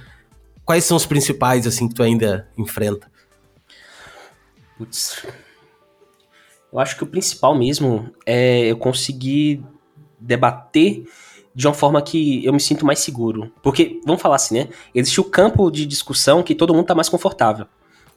[0.64, 3.10] quais são os principais, assim, que tu ainda enfrenta?
[4.78, 5.26] Putz,
[6.72, 9.64] eu acho que o principal mesmo é eu conseguir
[10.20, 11.06] debater
[11.54, 13.52] de uma forma que eu me sinto mais seguro.
[13.64, 14.70] Porque, vamos falar assim, né?
[14.94, 17.66] Existe o campo de discussão que todo mundo tá mais confortável.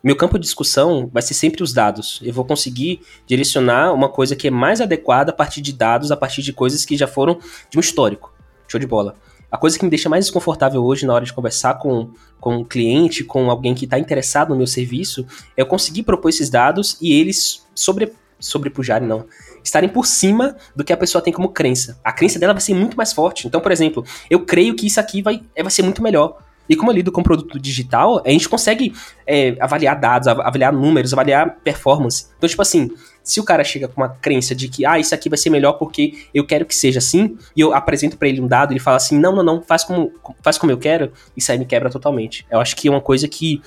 [0.02, 2.20] Meu campo de discussão vai ser sempre os dados.
[2.22, 6.16] Eu vou conseguir direcionar uma coisa que é mais adequada a partir de dados, a
[6.16, 8.32] partir de coisas que já foram de um histórico.
[8.68, 9.16] Show de bola.
[9.50, 12.64] A coisa que me deixa mais desconfortável hoje na hora de conversar com, com um
[12.64, 16.96] cliente, com alguém que está interessado no meu serviço, é eu conseguir propor esses dados
[17.00, 19.26] e eles sobre, sobrepujarem, não.
[19.64, 21.98] Estarem por cima do que a pessoa tem como crença.
[22.04, 23.48] A crença dela vai ser muito mais forte.
[23.48, 26.38] Então, por exemplo, eu creio que isso aqui vai, vai ser muito melhor.
[26.68, 28.92] E como eu lido com produto digital, a gente consegue
[29.26, 32.26] é, avaliar dados, avaliar números, avaliar performance.
[32.36, 32.90] Então, tipo assim,
[33.22, 35.74] se o cara chega com uma crença de que, ah, isso aqui vai ser melhor
[35.74, 38.96] porque eu quero que seja assim, e eu apresento para ele um dado, ele fala
[38.96, 42.46] assim, não, não, não, faz como, faz como eu quero, isso aí me quebra totalmente.
[42.50, 43.62] Eu acho que é uma coisa que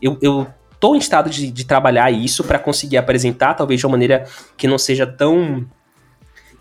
[0.00, 0.46] eu, eu
[0.78, 4.66] tô em estado de, de trabalhar isso para conseguir apresentar, talvez de uma maneira que
[4.66, 5.66] não seja tão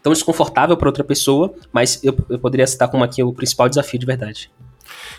[0.01, 3.99] tão desconfortável para outra pessoa, mas eu, eu poderia citar como aqui o principal desafio
[3.99, 4.51] de verdade.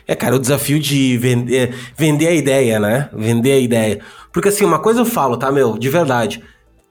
[0.07, 3.09] É, cara, o desafio de vender, vender a ideia, né?
[3.13, 4.01] Vender a ideia.
[4.33, 6.43] Porque assim, uma coisa eu falo, tá, meu, de verdade.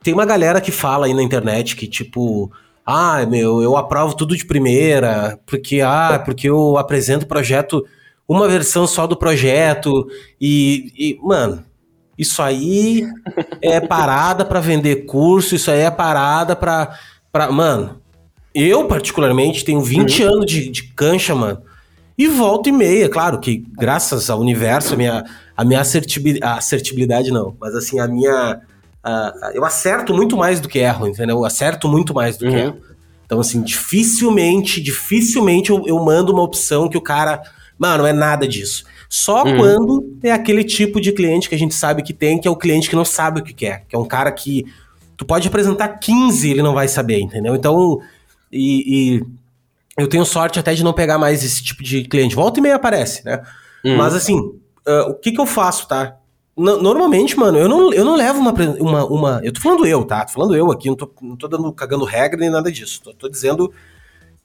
[0.02, 2.50] Tem uma galera que fala aí na internet que, tipo,
[2.84, 7.84] ah, meu, eu aprovo tudo de primeira, porque, ah, porque eu apresento o projeto,
[8.26, 10.08] uma versão só do projeto,
[10.40, 11.64] e, e mano,
[12.18, 13.06] isso aí
[13.62, 16.98] é parada para vender curso, isso aí é parada pra.
[17.30, 18.00] pra mano,
[18.54, 20.28] eu particularmente tenho 20 uhum.
[20.34, 21.62] anos de, de cancha, mano.
[22.16, 25.24] E volta e meia, claro que graças ao universo, a minha,
[25.56, 28.60] a minha assertibilidade, assertibilidade não, mas assim, a minha.
[29.54, 31.38] eu acerto muito mais do que erro, entendeu?
[31.38, 32.50] Eu acerto muito mais do uhum.
[32.50, 32.76] que erro.
[33.24, 37.40] Então, assim, dificilmente, dificilmente eu, eu mando uma opção que o cara.
[37.78, 38.84] Mano, não é nada disso.
[39.08, 39.56] Só uhum.
[39.56, 42.56] quando é aquele tipo de cliente que a gente sabe que tem, que é o
[42.56, 44.66] cliente que não sabe o que quer, que é um cara que
[45.16, 47.54] tu pode apresentar 15 ele não vai saber, entendeu?
[47.54, 48.00] Então,
[48.52, 49.24] e, e
[50.00, 52.34] eu tenho sorte até de não pegar mais esse tipo de cliente.
[52.34, 53.42] Volta e meia aparece, né?
[53.84, 53.96] Uhum.
[53.96, 56.16] Mas assim, uh, o que que eu faço, tá?
[56.56, 59.40] normalmente, mano, eu não, eu não levo uma, uma, uma.
[59.42, 60.26] Eu tô falando eu, tá?
[60.26, 63.00] Tô falando eu aqui, não tô, não tô dando, cagando regra nem nada disso.
[63.02, 63.72] Tô, tô dizendo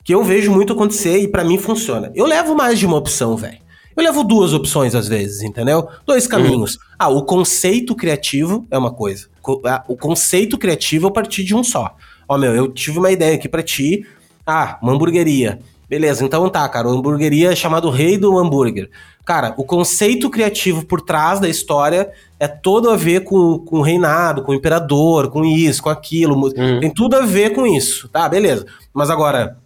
[0.04, 2.12] que eu vejo muito acontecer e para mim funciona.
[2.16, 3.58] Eu levo mais de uma opção, velho.
[3.98, 5.88] Eu levo duas opções às vezes, entendeu?
[6.06, 6.76] Dois caminhos.
[6.76, 6.82] Uhum.
[7.00, 9.28] Ah, o conceito criativo é uma coisa.
[9.66, 11.96] Ah, o conceito criativo é a partir de um só.
[12.28, 14.06] Ó, meu, eu tive uma ideia aqui para ti.
[14.46, 15.60] Ah, uma hamburgueria.
[15.88, 16.88] Beleza, então tá, cara.
[16.88, 18.90] Uma hamburgueria é chamado Rei do Hambúrguer.
[19.24, 23.82] Cara, o conceito criativo por trás da história é todo a ver com, com o
[23.82, 26.36] reinado, com o imperador, com isso, com aquilo.
[26.36, 26.80] Uhum.
[26.80, 28.28] Tem tudo a ver com isso, tá?
[28.30, 28.66] Beleza.
[28.94, 29.58] Mas agora,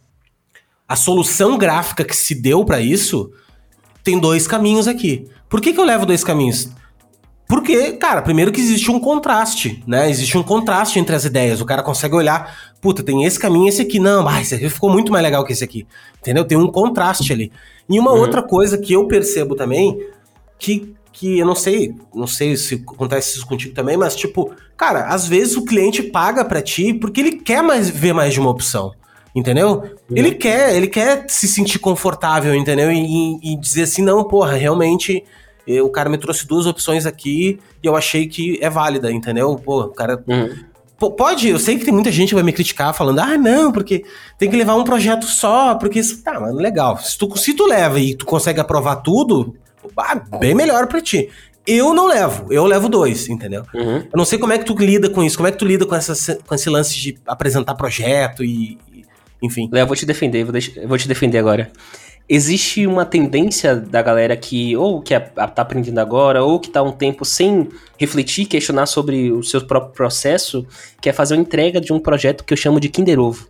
[0.87, 3.31] a solução gráfica que se deu para isso
[4.03, 5.27] tem dois caminhos aqui.
[5.49, 6.69] Por que, que eu levo dois caminhos?
[7.49, 10.07] Porque, cara, primeiro que existe um contraste, né?
[10.07, 11.59] Existe um contraste entre as ideias.
[11.59, 13.97] O cara consegue olhar, puta, tem esse caminho e esse aqui.
[13.97, 15.88] Não, mas esse aqui ficou muito mais legal que esse aqui.
[16.21, 16.45] Entendeu?
[16.45, 17.51] Tem um contraste ali.
[17.89, 18.19] E uma uhum.
[18.19, 19.99] outra coisa que eu percebo também,
[20.59, 25.07] que, que eu não sei, não sei se acontece isso contigo também, mas tipo, cara,
[25.07, 28.51] às vezes o cliente paga para ti porque ele quer mais ver mais de uma
[28.51, 28.93] opção.
[29.33, 29.89] Entendeu?
[30.12, 32.91] Ele quer, ele quer se sentir confortável, entendeu?
[32.91, 35.23] E, e dizer assim, não, porra, realmente
[35.69, 39.55] eu, o cara me trouxe duas opções aqui e eu achei que é válida, entendeu?
[39.55, 40.23] Pô, o cara.
[40.27, 40.69] Uhum.
[41.15, 44.03] Pode, eu sei que tem muita gente que vai me criticar falando, ah, não, porque
[44.38, 46.23] tem que levar um projeto só, porque isso.
[46.23, 46.97] Tá, mano, legal.
[46.97, 49.55] Se tu, se tu leva e tu consegue aprovar tudo,
[50.39, 51.29] bem melhor pra ti.
[51.65, 53.63] Eu não levo, eu levo dois, entendeu?
[53.73, 53.97] Uhum.
[53.97, 55.86] Eu não sei como é que tu lida com isso, como é que tu lida
[55.86, 58.77] com, essa, com esse lance de apresentar projeto e,
[59.41, 59.69] enfim.
[59.71, 60.53] Léo, eu vou te defender, vou,
[60.88, 61.71] vou te defender agora.
[62.31, 66.83] Existe uma tendência da galera que ou que é, tá aprendendo agora, ou que tá
[66.83, 70.63] um tempo sem refletir, questionar sobre o seu próprio processo,
[71.01, 73.47] que é fazer uma entrega de um projeto que eu chamo de Kinder Ovo.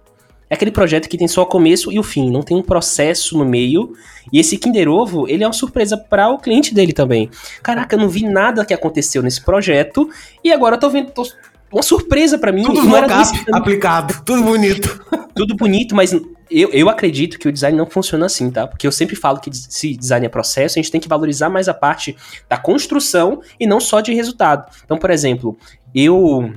[0.50, 3.38] É aquele projeto que tem só o começo e o fim, não tem um processo
[3.38, 3.94] no meio.
[4.32, 7.30] E esse Kinder Ovo, ele é uma surpresa para o cliente dele também.
[7.62, 10.10] Caraca, eu não vi nada que aconteceu nesse projeto
[10.42, 11.24] e agora eu tô vendo, tô,
[11.72, 12.64] uma surpresa para mim.
[12.64, 15.00] Tudo mocap aplicado, tudo bonito.
[15.36, 16.12] Tudo bonito, mas
[16.52, 18.68] eu, eu acredito que o design não funciona assim, tá?
[18.68, 21.70] Porque eu sempre falo que se design é processo, a gente tem que valorizar mais
[21.70, 22.18] a parte
[22.50, 24.70] da construção e não só de resultado.
[24.84, 25.58] Então, por exemplo,
[25.96, 26.52] eu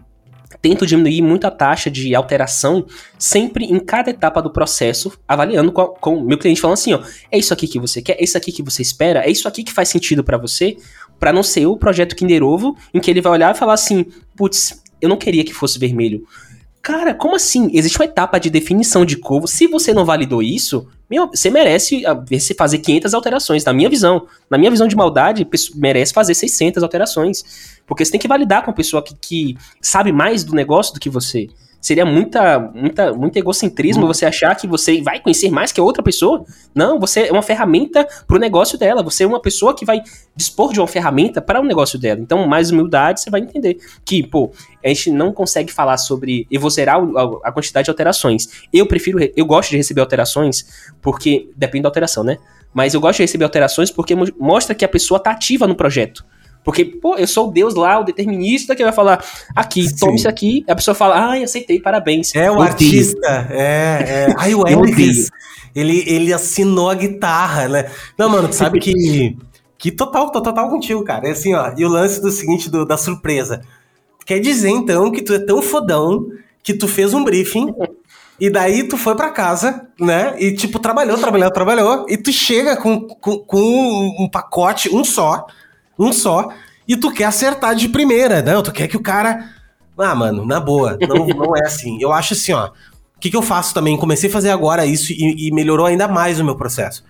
[0.60, 2.86] tento diminuir muito a taxa de alteração
[3.18, 7.02] sempre em cada etapa do processo, avaliando com, com o meu cliente falando assim, ó,
[7.30, 9.62] é isso aqui que você quer, é isso aqui que você espera, é isso aqui
[9.62, 10.76] que faz sentido para você,
[11.20, 14.06] para não ser o projeto Kinder Ovo, em que ele vai olhar e falar assim,
[14.36, 16.24] putz, eu não queria que fosse vermelho.
[16.80, 17.70] Cara, como assim?
[17.72, 19.48] Existe uma etapa de definição de cor.
[19.48, 22.20] Se você não validou isso, meu, você merece ah,
[22.56, 24.26] fazer 500 alterações, na minha visão.
[24.50, 27.78] Na minha visão de maldade, merece fazer 600 alterações.
[27.86, 30.98] Porque você tem que validar com a pessoa que, que sabe mais do negócio do
[30.98, 31.48] que você
[31.82, 36.00] seria muita, muita, muito egocentrismo você achar que você vai conhecer mais que a outra
[36.00, 36.44] pessoa.
[36.72, 39.02] Não, você é uma ferramenta para o negócio dela.
[39.02, 40.00] Você é uma pessoa que vai
[40.36, 42.20] dispor de uma ferramenta para o negócio dela.
[42.20, 46.46] Então, mais humildade, você vai entender que, pô, a gente não consegue falar sobre.
[46.70, 47.02] Zerar
[47.42, 48.48] a, quantidade de alterações.
[48.72, 49.18] Eu prefiro.
[49.36, 51.50] Eu gosto de receber alterações porque.
[51.56, 52.38] Depende da alteração, né?
[52.72, 56.24] Mas eu gosto de receber alterações porque mostra que a pessoa está ativa no projeto.
[56.64, 59.96] Porque, pô, eu sou o Deus lá, o determinista, que vai falar aqui, Sim.
[59.96, 60.64] tome isso aqui.
[60.68, 62.34] a pessoa fala, ai, aceitei, parabéns.
[62.34, 64.34] É o eu artista, é, é.
[64.38, 65.30] Ai, o Elvis,
[65.74, 67.90] ele, ele assinou a guitarra, né?
[68.16, 69.36] Não, mano, tu sabe que.
[69.76, 71.26] Que total, total contigo, cara.
[71.26, 71.72] É assim, ó.
[71.76, 73.62] E o lance do seguinte, do, da surpresa.
[74.24, 76.28] Quer dizer, então, que tu é tão fodão
[76.62, 77.74] que tu fez um briefing
[78.38, 80.34] e daí tu foi para casa, né?
[80.38, 82.06] E tipo, trabalhou, trabalhou, trabalhou.
[82.08, 85.46] E tu chega com, com, com um pacote, um só,
[85.98, 86.48] um só,
[86.86, 88.62] e tu quer acertar de primeira, não?
[88.62, 89.50] Tu quer que o cara.
[89.98, 91.98] Ah, mano, na boa, não, não é assim.
[92.00, 92.68] Eu acho assim, ó.
[93.16, 93.96] O que, que eu faço também?
[93.96, 97.04] Comecei a fazer agora isso e, e melhorou ainda mais o meu processo.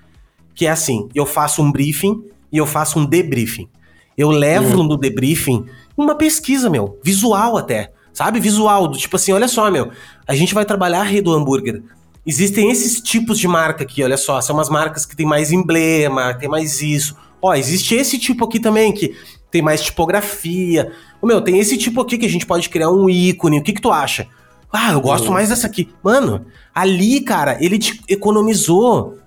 [0.55, 3.69] Que é assim: eu faço um briefing e eu faço um debriefing.
[4.17, 4.89] Eu levo uhum.
[4.89, 5.65] no debriefing
[5.97, 7.93] uma pesquisa, meu, visual até.
[8.13, 8.41] Sabe?
[8.41, 9.91] Visual, do tipo assim, olha só, meu,
[10.29, 11.83] a gente vai trabalhar a rede do hambúrguer.
[12.27, 16.35] Existem esses tipos de marca aqui, olha só, são umas marcas que tem mais emblema,
[16.35, 17.17] tem mais isso.
[17.43, 19.17] Ó, existe esse tipo aqui também, que
[19.51, 20.93] tem mais tipografia.
[21.21, 23.59] Ô, meu, tem esse tipo aqui que a gente pode criar um ícone.
[23.59, 24.29] O que, que tu acha?
[24.73, 25.91] Ah, eu gosto mais dessa aqui.
[26.03, 29.19] Mano, ali, cara, ele te economizou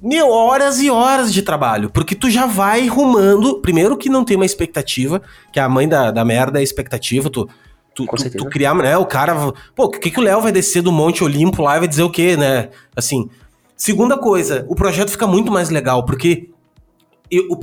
[0.00, 1.90] meu, horas e horas de trabalho.
[1.90, 3.60] Porque tu já vai rumando.
[3.60, 5.20] Primeiro que não tem uma expectativa,
[5.52, 7.28] que a mãe da, da merda é a expectativa.
[7.28, 7.48] Tu,
[7.94, 8.96] tu, tu, tu, criar, né?
[8.96, 9.52] O cara.
[9.74, 12.04] Pô, o que, que o Léo vai descer do Monte Olimpo lá e vai dizer
[12.04, 12.68] o quê, né?
[12.94, 13.28] Assim.
[13.76, 16.50] Segunda coisa, o projeto fica muito mais legal, porque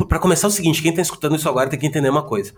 [0.07, 2.53] para começar é o seguinte, quem tá escutando isso agora tem que entender uma coisa.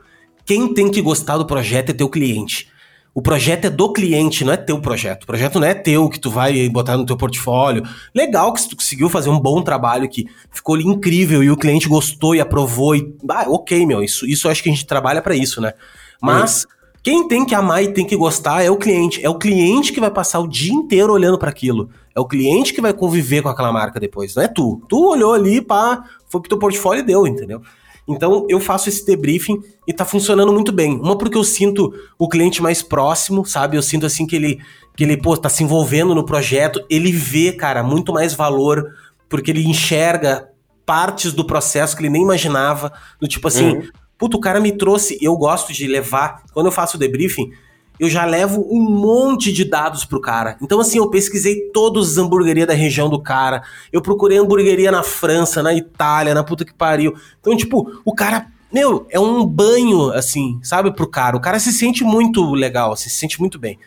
[0.46, 2.70] Quem tem que gostar do projeto é teu cliente.
[3.13, 5.24] O projeto é do cliente, não é teu projeto.
[5.24, 7.84] O projeto não é teu que tu vai botar no teu portfólio.
[8.13, 12.36] Legal que tu conseguiu fazer um bom trabalho que ficou incrível e o cliente gostou
[12.36, 15.60] e aprovou e ah, OK, meu, isso isso acho que a gente trabalha para isso,
[15.60, 15.74] né?
[16.22, 16.67] Mas
[17.08, 19.26] quem tem que amar e tem que gostar é o cliente.
[19.26, 21.89] É o cliente que vai passar o dia inteiro olhando para aquilo.
[22.13, 24.82] É o cliente que vai conviver com aquela marca depois, não é tu.
[24.89, 27.62] Tu olhou ali, pá, foi pro teu portfólio e deu, entendeu?
[28.06, 31.00] Então eu faço esse debriefing e tá funcionando muito bem.
[31.00, 33.78] Uma porque eu sinto o cliente mais próximo, sabe?
[33.78, 34.60] Eu sinto assim que ele
[34.93, 38.86] que ele pô, tá se envolvendo no projeto, ele vê, cara, muito mais valor
[39.30, 40.50] porque ele enxerga
[40.86, 43.88] partes do processo que ele nem imaginava, do tipo assim, uhum.
[44.17, 47.51] Puto, o cara me trouxe, eu gosto de levar, quando eu faço o debriefing,
[47.99, 50.58] eu já levo um monte de dados pro cara.
[50.62, 53.63] Então, assim, eu pesquisei todas as hamburguerias da região do cara.
[53.91, 57.15] Eu procurei hamburgueria na França, na Itália, na puta que pariu.
[57.39, 61.36] Então, tipo, o cara, meu, é um banho, assim, sabe, pro cara.
[61.36, 63.80] O cara se sente muito legal, se sente muito bem.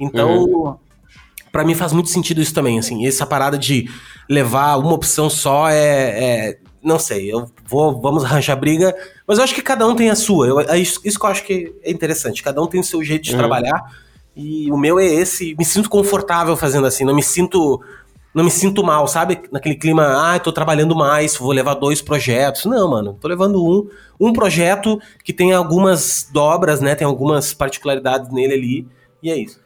[0.00, 0.76] Então, uhum.
[1.52, 3.06] para mim faz muito sentido isso também, assim.
[3.06, 3.90] Essa parada de
[4.28, 8.94] levar uma opção só é, é não sei, eu vou, vamos arranjar briga,
[9.26, 10.46] mas eu acho que cada um tem a sua.
[10.46, 12.42] Eu, é isso, isso que eu acho que é interessante.
[12.42, 13.38] Cada um tem o seu jeito de uhum.
[13.38, 13.82] trabalhar
[14.36, 15.54] e o meu é esse.
[15.58, 17.80] Me sinto confortável fazendo assim, não me sinto
[18.34, 19.40] não me sinto mal, sabe?
[19.50, 22.66] Naquele clima, ah, tô trabalhando mais, vou levar dois projetos.
[22.66, 23.88] Não, mano, tô levando um,
[24.20, 26.94] um projeto que tem algumas dobras, né?
[26.94, 28.88] Tem algumas particularidades nele ali,
[29.22, 29.58] e é isso.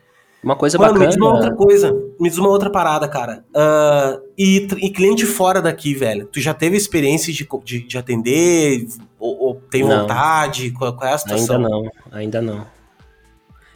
[0.42, 1.06] Uma coisa Mano, bacana.
[1.06, 1.92] Me diz uma outra coisa.
[2.18, 3.44] Me diz uma outra parada, cara.
[3.54, 6.26] Uh, e, e, cliente fora daqui, velho.
[6.26, 8.86] Tu já teve experiência de, de, de atender?
[9.20, 10.00] Ou, ou tem não.
[10.00, 10.72] vontade?
[10.72, 11.56] Qual, qual, é a situação?
[11.56, 12.66] Ainda não, ainda não.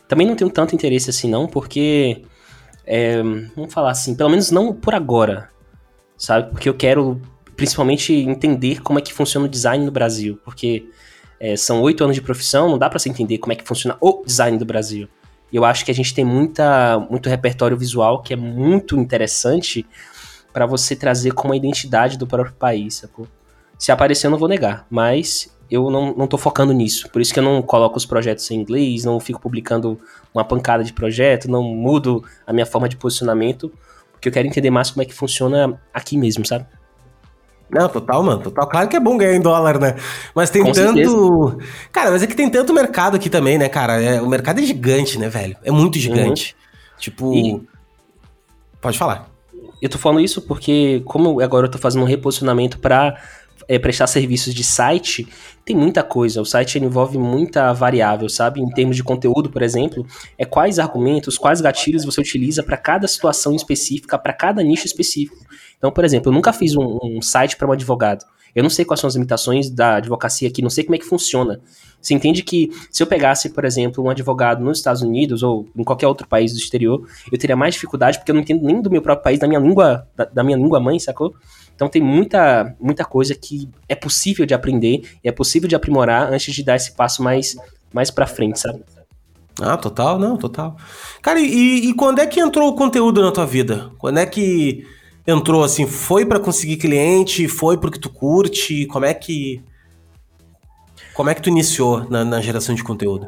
[0.08, 2.22] Também não tenho tanto interesse assim, não, porque.
[2.84, 3.22] É,
[3.54, 5.50] vamos falar assim, pelo menos não por agora.
[6.16, 6.50] Sabe?
[6.50, 7.20] Porque eu quero
[7.54, 10.40] principalmente entender como é que funciona o design no Brasil.
[10.44, 10.88] Porque
[11.38, 13.96] é, são oito anos de profissão, não dá para você entender como é que funciona
[14.00, 15.08] o design do Brasil.
[15.52, 19.86] Eu acho que a gente tem muita, muito repertório visual que é muito interessante
[20.52, 23.26] para você trazer como a identidade do próprio país, sacou?
[23.78, 27.08] Se aparecer, eu não vou negar, mas eu não, não tô focando nisso.
[27.10, 30.00] Por isso que eu não coloco os projetos em inglês, não fico publicando
[30.32, 33.70] uma pancada de projeto, não mudo a minha forma de posicionamento,
[34.12, 36.66] porque eu quero entender mais como é que funciona aqui mesmo, sabe?
[37.68, 38.68] Não, total, mano, total.
[38.68, 39.96] Claro que é bom ganhar em dólar, né?
[40.34, 40.94] Mas tem Com tanto.
[40.94, 41.70] Certeza.
[41.90, 44.00] Cara, mas é que tem tanto mercado aqui também, né, cara?
[44.00, 45.56] É, o mercado é gigante, né, velho?
[45.64, 46.54] É muito gigante.
[46.54, 46.98] Uhum.
[46.98, 47.34] Tipo.
[47.34, 47.62] E...
[48.80, 49.28] Pode falar.
[49.82, 53.20] Eu tô falando isso porque, como agora eu tô fazendo um reposicionamento para
[53.68, 55.26] é, prestar serviços de site,
[55.64, 56.40] tem muita coisa.
[56.40, 58.60] O site envolve muita variável, sabe?
[58.60, 60.06] Em termos de conteúdo, por exemplo,
[60.38, 65.44] é quais argumentos, quais gatilhos você utiliza para cada situação específica, para cada nicho específico.
[65.76, 68.24] Então, por exemplo, eu nunca fiz um, um site para um advogado.
[68.54, 71.04] Eu não sei quais são as limitações da advocacia aqui, não sei como é que
[71.04, 71.60] funciona.
[72.00, 75.84] Você entende que se eu pegasse, por exemplo, um advogado nos Estados Unidos ou em
[75.84, 78.90] qualquer outro país do exterior, eu teria mais dificuldade porque eu não entendo nem do
[78.90, 81.34] meu próprio país, da minha língua, da, da minha língua mãe, sacou?
[81.76, 86.52] Então tem muita, muita coisa que é possível de aprender, é possível de aprimorar antes
[86.54, 87.54] de dar esse passo mais,
[87.92, 88.82] mais para frente, sabe?
[89.60, 90.76] Ah, total, não, total.
[91.22, 93.90] Cara, e, e quando é que entrou o conteúdo na tua vida?
[93.98, 94.86] Quando é que
[95.26, 95.86] entrou assim?
[95.86, 97.46] Foi para conseguir cliente?
[97.46, 98.86] Foi porque tu curte?
[98.86, 99.62] Como é que
[101.14, 103.26] como é que tu iniciou na, na geração de conteúdo?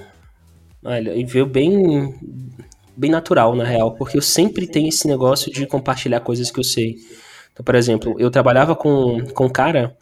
[0.84, 2.14] Olha, e veio bem
[2.94, 6.64] bem natural na real, porque eu sempre tenho esse negócio de compartilhar coisas que eu
[6.64, 6.96] sei.
[7.58, 9.96] Então, por exemplo, eu trabalhava com, com um cara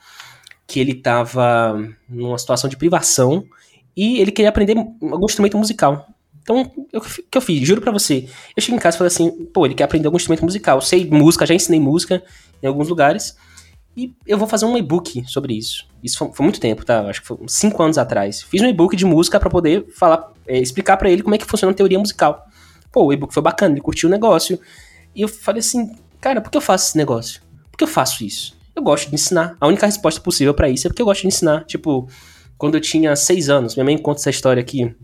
[0.67, 3.47] que ele tava numa situação de privação
[3.97, 6.07] e ele queria aprender algum instrumento musical.
[6.43, 7.67] Então, o que eu fiz?
[7.67, 8.29] Juro pra você.
[8.55, 10.77] Eu cheguei em casa e falei assim, pô, ele quer aprender algum instrumento musical.
[10.77, 12.23] Eu sei música, já ensinei música
[12.63, 13.37] em alguns lugares.
[13.97, 15.89] E eu vou fazer um e-book sobre isso.
[16.05, 17.01] Isso foi, foi, muito tempo, tá?
[17.09, 18.43] Acho que foi 5 anos atrás.
[18.43, 21.47] Fiz um e-book de música para poder falar, é, explicar para ele como é que
[21.47, 22.47] funciona a teoria musical.
[22.93, 24.61] Pô, o e-book foi bacana, ele curtiu o negócio.
[25.15, 27.41] E eu falei assim, cara, por que eu faço esse negócio?
[27.77, 28.57] Por que eu faço isso?
[28.75, 29.55] Eu gosto de ensinar.
[29.61, 31.65] A única resposta possível para isso é porque eu gosto de ensinar.
[31.67, 32.09] Tipo,
[32.57, 34.95] quando eu tinha seis anos, minha mãe conta essa história aqui.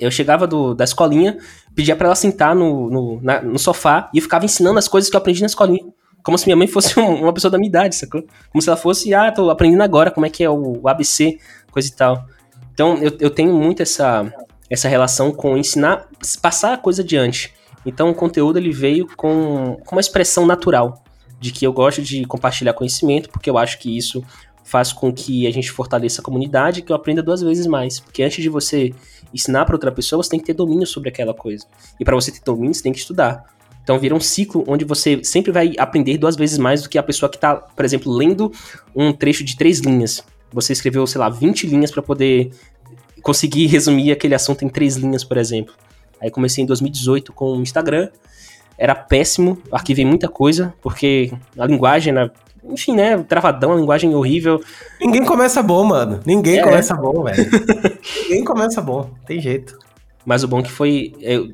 [0.00, 1.38] Eu chegava do, da escolinha,
[1.76, 5.14] pedia para ela sentar no, no, na, no sofá e ficava ensinando as coisas que
[5.14, 5.84] eu aprendi na escolinha.
[6.24, 8.24] Como se minha mãe fosse uma pessoa da minha idade, sacou?
[8.50, 11.38] Como se ela fosse, ah, tô aprendendo agora como é que é o, o ABC,
[11.70, 12.26] coisa e tal.
[12.74, 14.26] Então, eu, eu tenho muito essa,
[14.68, 16.08] essa relação com ensinar,
[16.42, 17.54] passar a coisa adiante.
[17.86, 21.04] Então, o conteúdo ele veio com, com uma expressão natural
[21.40, 24.24] de que eu gosto de compartilhar conhecimento, porque eu acho que isso
[24.64, 28.00] faz com que a gente fortaleça a comunidade, que eu aprenda duas vezes mais.
[28.00, 28.92] Porque antes de você
[29.32, 31.64] ensinar para outra pessoa, você tem que ter domínio sobre aquela coisa.
[31.98, 33.44] E para você ter domínio, você tem que estudar.
[33.82, 37.02] Então vira um ciclo onde você sempre vai aprender duas vezes mais do que a
[37.02, 38.52] pessoa que está, por exemplo, lendo
[38.94, 40.22] um trecho de três linhas.
[40.52, 42.50] Você escreveu, sei lá, 20 linhas para poder
[43.22, 45.72] conseguir resumir aquele assunto em três linhas, por exemplo.
[46.20, 48.10] Aí comecei em 2018 com o Instagram,
[48.78, 52.32] era péssimo, arquivei muita coisa, porque a linguagem era,
[52.64, 54.62] enfim, né, travadão, a linguagem horrível.
[55.00, 56.20] Ninguém começa bom, mano.
[56.24, 56.62] Ninguém é.
[56.62, 57.50] começa bom, velho.
[58.22, 59.76] Ninguém começa bom, tem jeito.
[60.24, 61.50] Mas o bom que foi, eu,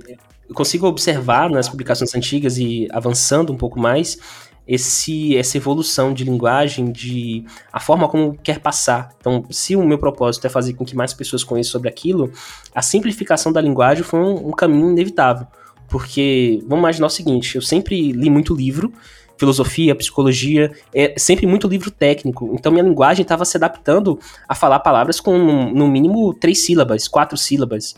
[0.48, 4.18] eu consigo observar nas publicações antigas e avançando um pouco mais,
[4.66, 9.10] esse, essa evolução de linguagem, de a forma como quer passar.
[9.18, 12.30] Então, se o meu propósito é fazer com que mais pessoas conheçam sobre aquilo,
[12.74, 15.46] a simplificação da linguagem foi um, um caminho inevitável.
[15.88, 18.92] Porque, vamos imaginar o seguinte, eu sempre li muito livro,
[19.36, 22.54] filosofia, psicologia, é sempre muito livro técnico.
[22.54, 24.18] Então minha linguagem estava se adaptando
[24.48, 25.36] a falar palavras com
[25.72, 27.94] no mínimo três sílabas, quatro sílabas.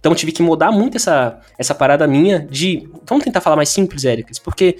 [0.00, 2.88] Então tive que mudar muito essa, essa parada minha de.
[3.06, 4.76] Vamos tentar falar mais simples, Ericles, porque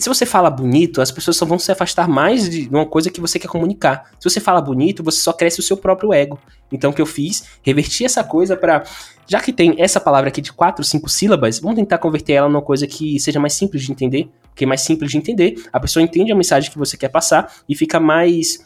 [0.00, 3.20] se você fala bonito, as pessoas só vão se afastar mais de uma coisa que
[3.20, 4.10] você quer comunicar.
[4.18, 6.38] Se você fala bonito, você só cresce o seu próprio ego.
[6.72, 7.44] Então o que eu fiz?
[7.62, 8.84] Reverti essa coisa para
[9.26, 12.62] já que tem essa palavra aqui de quatro, cinco sílabas, vamos tentar converter ela numa
[12.62, 14.28] coisa que seja mais simples de entender.
[14.48, 17.52] Porque é mais simples de entender, a pessoa entende a mensagem que você quer passar
[17.68, 18.58] e fica mais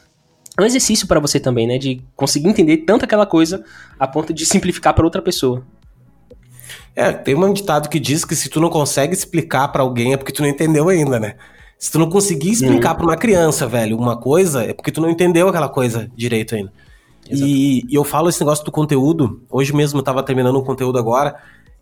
[0.57, 1.79] é um exercício para você também, né?
[1.79, 3.65] De conseguir entender tanto aquela coisa
[3.99, 5.65] a ponto de simplificar para outra pessoa.
[6.97, 10.17] É, tem um ditado que diz que se tu não consegue explicar para alguém é
[10.17, 11.35] porque tu não entendeu ainda, né?
[11.79, 12.97] Se tu não conseguir explicar uhum.
[12.97, 16.73] para uma criança, velho, uma coisa, é porque tu não entendeu aquela coisa direito ainda.
[17.31, 19.43] E, e, eu falo esse negócio do conteúdo.
[19.51, 21.37] Hoje mesmo eu tava terminando um conteúdo agora.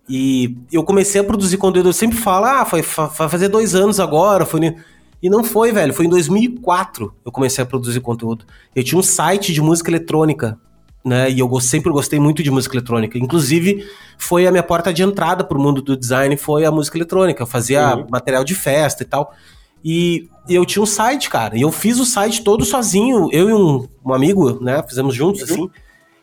[0.08, 1.88] E eu comecei a produzir conteúdo.
[1.88, 4.44] Eu sempre falo, ah, foi, fazer dois anos agora.
[4.46, 4.74] Foi...
[5.22, 5.92] E não foi, velho.
[5.92, 8.44] Foi em 2004 eu comecei a produzir conteúdo.
[8.74, 10.58] Eu tinha um site de música eletrônica,
[11.04, 11.30] né?
[11.30, 13.18] E eu sempre gostei muito de música eletrônica.
[13.18, 13.86] Inclusive,
[14.16, 17.42] foi a minha porta de entrada pro mundo do design, foi a música eletrônica.
[17.42, 18.06] Eu fazia uhum.
[18.10, 19.32] material de festa e tal.
[19.84, 21.56] E eu tinha um site, cara.
[21.56, 23.28] E eu fiz o site todo sozinho.
[23.32, 24.82] Eu e um, um amigo, né?
[24.88, 25.46] Fizemos juntos, uhum.
[25.46, 25.70] assim.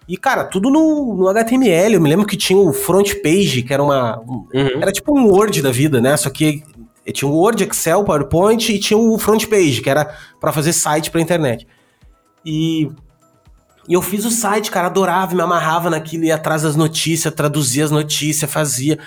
[0.07, 1.93] E, cara, tudo no, no, HTML.
[1.93, 4.19] Eu me lembro que tinha o front page, que era uma.
[4.21, 4.81] Um, uhum.
[4.81, 6.15] Era tipo um Word da vida, né?
[6.15, 6.63] Só que
[7.11, 11.11] tinha o Word, Excel, PowerPoint e tinha o front page, que era para fazer site
[11.11, 11.67] pra internet.
[12.45, 12.89] E,
[13.87, 17.85] e eu fiz o site, cara, adorava, me amarrava naquilo, ia atrás das notícias, traduzia
[17.85, 18.99] as notícias, fazia.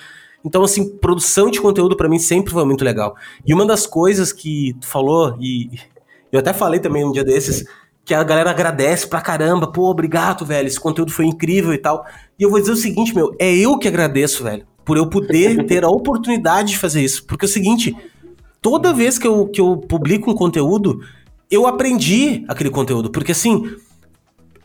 [0.45, 3.15] Então, assim, produção de conteúdo para mim sempre foi muito legal.
[3.47, 5.71] E uma das coisas que tu falou, e,
[6.33, 7.65] Eu até falei também um dia desses
[8.05, 12.05] que a galera agradece pra caramba, pô, obrigado, velho, esse conteúdo foi incrível e tal.
[12.39, 15.65] E eu vou dizer o seguinte, meu, é eu que agradeço, velho, por eu poder
[15.67, 17.25] ter a oportunidade de fazer isso.
[17.27, 17.95] Porque é o seguinte,
[18.61, 21.01] toda vez que eu, que eu publico um conteúdo,
[21.51, 23.11] eu aprendi aquele conteúdo.
[23.11, 23.77] Porque assim,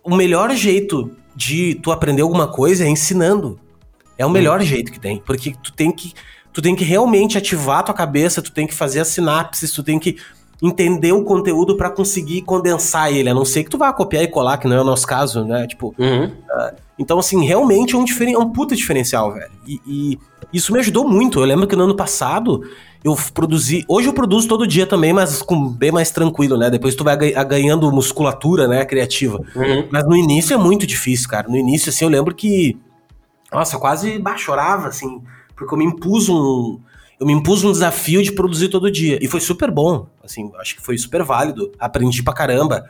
[0.07, 3.59] o melhor jeito de tu aprender alguma coisa é ensinando.
[4.17, 5.19] É o melhor jeito que tem.
[5.19, 6.13] Porque tu tem que,
[6.51, 9.83] tu tem que realmente ativar a tua cabeça, tu tem que fazer as sinapses, tu
[9.83, 10.17] tem que
[10.63, 14.27] entender o conteúdo para conseguir condensar ele, a não ser que tu vá copiar e
[14.27, 15.67] colar, que não é o nosso caso, né?
[15.67, 16.25] Tipo, uhum.
[16.25, 19.51] uh, então assim, realmente é um, diferen é um puta diferencial, velho.
[19.67, 20.19] E, e,
[20.51, 21.39] isso me ajudou muito.
[21.39, 22.63] Eu lembro que no ano passado
[23.03, 26.69] eu produzi, hoje eu produzo todo dia também, mas com bem mais tranquilo, né?
[26.69, 29.37] Depois tu vai ganhando musculatura, né, criativa.
[29.55, 29.87] Uhum.
[29.91, 31.47] Mas no início é muito difícil, cara.
[31.47, 32.77] No início assim, eu lembro que
[33.51, 35.21] nossa, eu quase bah, chorava assim,
[35.55, 36.79] porque eu me impus um
[37.19, 39.17] eu me impus um desafio de produzir todo dia.
[39.21, 40.05] E foi super bom.
[40.23, 41.71] Assim, acho que foi super válido.
[41.79, 42.85] Aprendi pra caramba.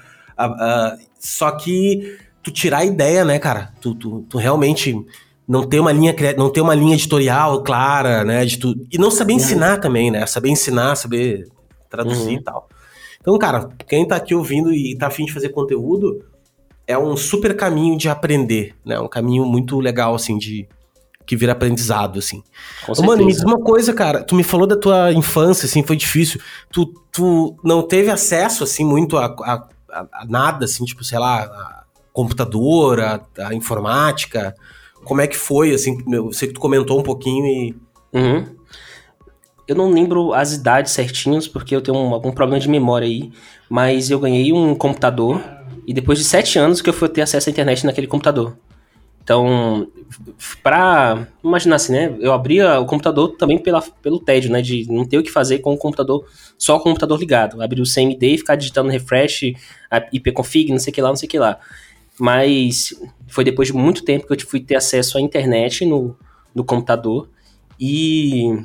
[1.18, 3.74] Só que tu tirar a ideia, né, cara?
[3.80, 4.93] Tu, tu, tu, realmente
[5.47, 8.43] não ter uma linha não ter uma linha editorial clara, né?
[8.45, 9.81] De tu, e não saber ensinar uhum.
[9.81, 10.25] também, né?
[10.25, 11.47] Saber ensinar, saber
[11.89, 12.39] traduzir uhum.
[12.39, 12.69] e tal.
[13.21, 16.23] Então, cara, quem tá aqui ouvindo e tá afim de fazer conteúdo,
[16.85, 18.99] é um super caminho de aprender, né?
[18.99, 20.67] Um caminho muito legal, assim, de,
[21.25, 22.41] que vira aprendizado, assim.
[22.85, 24.23] Com Mano, me diz uma coisa, cara.
[24.23, 26.39] Tu me falou da tua infância, assim, foi difícil.
[26.71, 29.67] Tu, tu não teve acesso, assim, muito a, a,
[30.13, 31.83] a nada, assim, tipo, sei lá, a
[32.13, 34.55] computador, a, a, informática.
[35.08, 35.97] Como é que foi, assim?
[36.12, 37.76] Eu sei que tu comentou um pouquinho e...
[38.12, 38.45] Uhum.
[39.66, 43.32] Eu não lembro as idades certinhas, porque eu tenho um, algum problema de memória aí.
[43.70, 45.41] Mas eu ganhei um computador
[45.86, 48.58] e depois de sete anos que eu fui ter acesso à internet naquele computador.
[49.24, 49.88] Então,
[50.62, 52.14] para imaginar assim, né?
[52.20, 54.62] Eu abria o computador também pela, pelo tédio, né?
[54.62, 56.26] De não ter o que fazer com o computador,
[56.58, 57.62] só o computador ligado.
[57.62, 59.53] Abrir o CMD e ficar digitando refresh,
[60.12, 61.60] ipconfig, não sei o que lá, não sei o que lá.
[62.20, 62.93] Mas
[63.28, 66.15] foi depois de muito tempo que eu fui ter acesso à internet no,
[66.53, 67.30] no computador.
[67.80, 68.57] E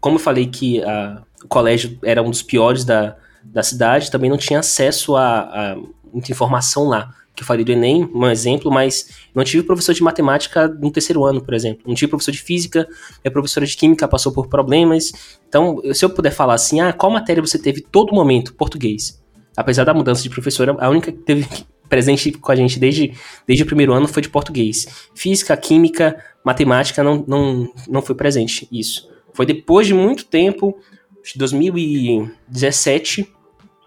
[0.00, 4.30] como eu falei que a, o colégio era um dos piores da, da cidade, também
[4.30, 5.76] não tinha acesso a, a
[6.12, 10.02] muita informação lá que eu falei do Enem, um exemplo, mas não tive professor de
[10.02, 11.82] matemática no terceiro ano, por exemplo.
[11.86, 12.88] Não tive professor de física,
[13.22, 15.12] minha professora de química passou por problemas.
[15.46, 18.54] Então, se eu puder falar assim, ah, qual matéria você teve todo momento?
[18.54, 19.22] Português.
[19.54, 21.46] Apesar da mudança de professora, a única que teve
[21.88, 23.12] presente com a gente desde,
[23.46, 25.08] desde o primeiro ano foi de português.
[25.14, 29.08] Física, química, matemática não, não, não foi presente, isso.
[29.32, 30.78] Foi depois de muito tempo,
[31.22, 33.32] de 2017,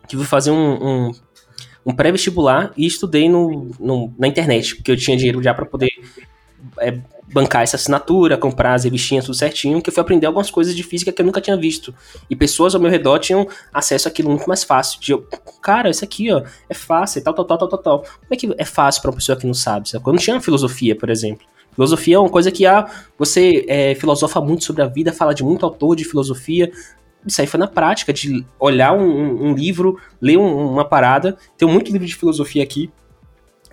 [0.08, 1.12] que fui fazer um, um
[1.86, 5.90] um pré-vestibular e estudei no, no, na internet, porque eu tinha dinheiro já para poder
[6.80, 7.00] é,
[7.32, 10.84] bancar essa assinatura, comprar as revistinhas tudo certinho, que eu fui aprender algumas coisas de
[10.84, 11.94] física que eu nunca tinha visto.
[12.30, 15.00] E pessoas ao meu redor tinham acesso àquilo muito mais fácil.
[15.00, 15.26] De eu,
[15.62, 18.00] cara, isso aqui, ó, é fácil, tal, tal, tal, tal, tal, tal.
[18.00, 19.90] Como é que é fácil para uma pessoa que não sabe?
[19.90, 20.04] Sabe?
[20.06, 21.46] Eu tinha filosofia, por exemplo.
[21.74, 25.44] Filosofia é uma coisa que ah, você é, filosofa muito sobre a vida, fala de
[25.44, 26.72] muito autor de filosofia,
[27.26, 31.38] isso aí foi na prática, de olhar um, um livro, ler um, uma parada.
[31.58, 32.90] Tem muito livro de filosofia aqui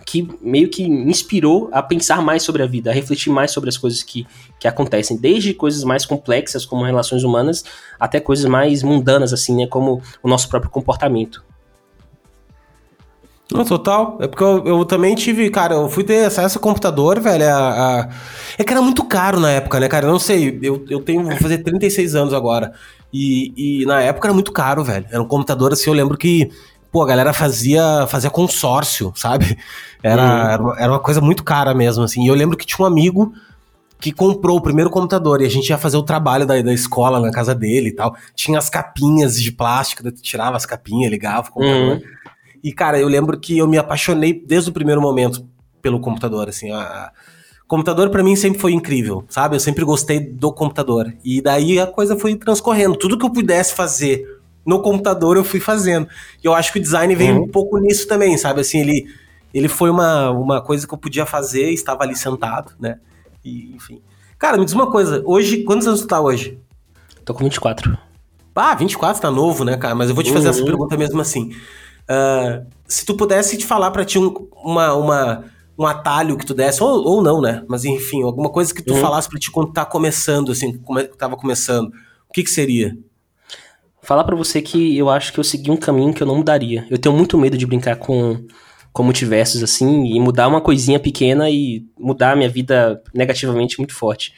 [0.07, 3.68] que meio que me inspirou a pensar mais sobre a vida, a refletir mais sobre
[3.68, 4.24] as coisas que,
[4.59, 7.64] que acontecem, desde coisas mais complexas como relações humanas
[7.98, 11.44] até coisas mais mundanas assim, né, como o nosso próprio comportamento.
[13.52, 14.18] Não, total.
[14.20, 17.44] É porque eu, eu, também tive, cara, eu fui ter acesso a computador, velho.
[17.48, 18.09] A, a...
[18.59, 20.07] É que era muito caro na época, né, cara?
[20.07, 22.72] Eu não sei, eu, eu tenho, vou fazer 36 anos agora.
[23.12, 25.07] E, e na época era muito caro, velho.
[25.11, 26.50] Era um computador assim, eu lembro que,
[26.97, 29.59] pô, a galera fazia, fazia consórcio, sabe?
[30.03, 30.74] Era, uhum.
[30.78, 32.24] era uma coisa muito cara mesmo, assim.
[32.24, 33.34] E eu lembro que tinha um amigo
[34.01, 37.20] que comprou o primeiro computador e a gente ia fazer o trabalho da, da escola
[37.20, 38.16] na casa dele e tal.
[38.34, 41.97] Tinha as capinhas de plástico, tu tirava as capinhas, ligava o computador.
[41.97, 42.03] Uhum.
[42.64, 45.47] E, cara, eu lembro que eu me apaixonei desde o primeiro momento
[45.82, 47.12] pelo computador, assim, a,
[47.68, 49.57] computador para mim sempre foi incrível, sabe?
[49.57, 51.12] Eu sempre gostei do computador.
[51.22, 52.97] E daí a coisa foi transcorrendo.
[52.97, 54.36] Tudo que eu pudesse fazer
[54.66, 56.08] no computador eu fui fazendo.
[56.42, 57.44] E eu acho que o design veio uhum.
[57.44, 58.60] um pouco nisso também, sabe?
[58.60, 59.06] Assim, ele,
[59.54, 62.98] ele foi uma, uma coisa que eu podia fazer, estava ali sentado, né?
[63.44, 64.02] E, enfim.
[64.38, 66.58] Cara, me diz uma coisa, hoje, quantos anos tu tá hoje?
[67.24, 67.96] Tô com 24.
[68.54, 69.94] Ah, 24 tá novo, né, cara?
[69.94, 70.54] Mas eu vou te fazer uhum.
[70.54, 71.52] essa pergunta mesmo assim.
[72.08, 75.44] Uh, se tu pudesse te falar para ti um, uma, uma
[75.78, 77.62] um atalho que tu desse, ou, ou não, né?
[77.68, 79.00] Mas enfim, alguma coisa que tu uhum.
[79.00, 81.88] falasse pra ti quando tá começando, assim, como é tava começando.
[82.28, 82.96] O que que seria?
[84.07, 86.86] Falar para você que eu acho que eu segui um caminho que eu não mudaria.
[86.88, 88.46] Eu tenho muito medo de brincar com,
[88.92, 93.92] com multiversos, assim, e mudar uma coisinha pequena e mudar a minha vida negativamente muito
[93.92, 94.32] forte.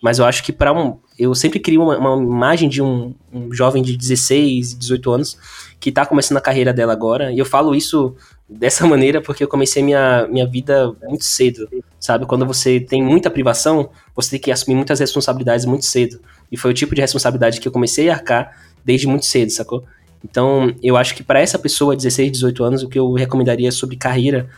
[0.00, 1.00] Mas eu acho que para um.
[1.18, 5.36] Eu sempre crio uma, uma imagem de um, um, jovem de 16, 18 anos
[5.80, 7.32] que tá começando a carreira dela agora.
[7.32, 8.14] E eu falo isso
[8.48, 11.68] dessa maneira porque eu comecei minha, minha vida muito cedo.
[11.98, 12.24] Sabe?
[12.24, 16.20] Quando você tem muita privação, você tem que assumir muitas responsabilidades muito cedo.
[16.52, 19.84] E foi o tipo de responsabilidade que eu comecei a arcar desde muito cedo, sacou?
[20.24, 23.96] Então, eu acho que para essa pessoa, 16, 18 anos, o que eu recomendaria sobre
[23.96, 24.48] carreira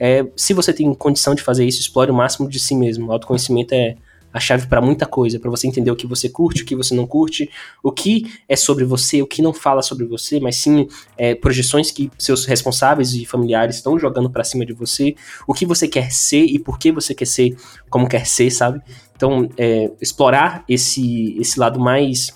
[0.00, 3.08] é, se você tem condição de fazer isso, explore o máximo de si mesmo.
[3.08, 3.96] O autoconhecimento é
[4.32, 6.94] a chave para muita coisa, para você entender o que você curte, o que você
[6.94, 7.50] não curte,
[7.82, 10.86] o que é sobre você, o que não fala sobre você, mas sim
[11.18, 15.16] é, projeções que seus responsáveis e familiares estão jogando para cima de você,
[15.46, 17.56] o que você quer ser e por que você quer ser
[17.90, 18.80] como quer ser, sabe?
[19.16, 22.32] Então, é, explorar esse, esse lado mais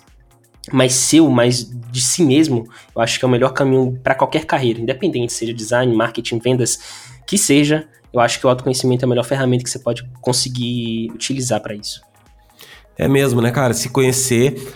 [0.72, 4.44] mais seu, mais de si mesmo, eu acho que é o melhor caminho para qualquer
[4.44, 6.78] carreira, independente seja design, marketing, vendas,
[7.26, 11.10] que seja, eu acho que o autoconhecimento é a melhor ferramenta que você pode conseguir
[11.12, 12.00] utilizar para isso.
[12.96, 13.74] É mesmo, né, cara?
[13.74, 14.72] Se conhecer.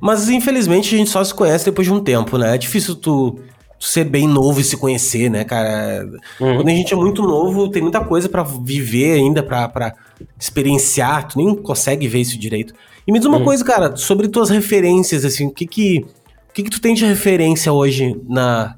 [0.00, 2.54] Mas infelizmente a gente só se conhece depois de um tempo, né?
[2.54, 3.38] É difícil tu,
[3.82, 6.08] ser bem novo e se conhecer, né, cara?
[6.40, 6.56] Uhum.
[6.56, 9.94] Quando a gente é muito novo, tem muita coisa para viver ainda, para
[10.38, 12.74] experienciar, tu nem consegue ver isso direito.
[13.06, 13.44] E me diz uma uhum.
[13.44, 16.06] coisa, cara, sobre tuas referências, assim, o que que,
[16.50, 18.76] o que que tu tem de referência hoje na,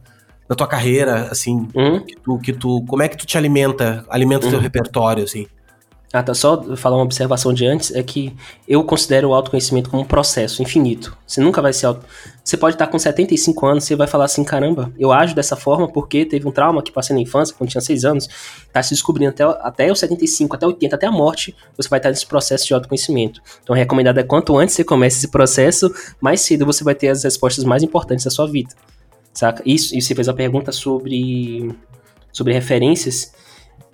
[0.49, 2.01] na tua carreira, assim, uhum.
[2.01, 4.63] que, tu, que tu, como é que tu te alimenta, alimenta o teu uhum.
[4.63, 5.47] repertório, assim?
[6.15, 6.33] Ah, tá.
[6.33, 8.33] Só falar uma observação de antes, é que
[8.69, 11.19] eu considero o autoconhecimento como um processo infinito.
[11.27, 12.07] Você nunca vai ser auto...
[12.45, 15.89] Você pode estar com 75 anos, você vai falar assim, caramba, eu ajo dessa forma
[15.89, 18.29] porque teve um trauma que passei na infância, quando tinha 6 anos,
[18.73, 22.11] tá se descobrindo até, até os 75, até 80, até a morte, você vai estar
[22.11, 23.41] nesse processo de autoconhecimento.
[23.65, 27.25] Então, recomendado é quanto antes você começa esse processo, mais cedo você vai ter as
[27.25, 28.73] respostas mais importantes da sua vida.
[29.33, 29.65] Saca?
[29.67, 31.75] Isso, e você fez a pergunta sobre,
[32.31, 33.33] sobre referências.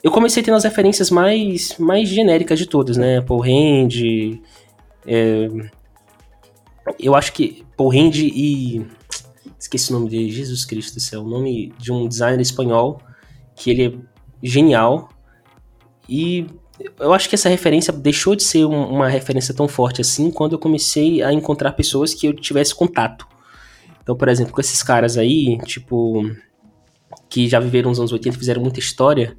[0.02, 3.20] Eu comecei tendo as referências mais, mais genéricas de todas, né?
[3.20, 3.90] Paul Rand.
[5.06, 5.48] É,
[6.98, 8.84] eu acho que Paul Rand e.
[9.58, 11.22] Esqueci o nome dele, Jesus Cristo do céu.
[11.22, 13.00] O nome de um designer espanhol
[13.54, 13.92] que ele é
[14.42, 15.10] genial.
[16.08, 16.46] E
[16.98, 20.52] eu acho que essa referência deixou de ser um, uma referência tão forte assim quando
[20.52, 23.26] eu comecei a encontrar pessoas que eu tivesse contato.
[24.02, 26.22] Então, por exemplo, com esses caras aí, tipo,
[27.28, 29.36] que já viveram nos anos 80 fizeram muita história,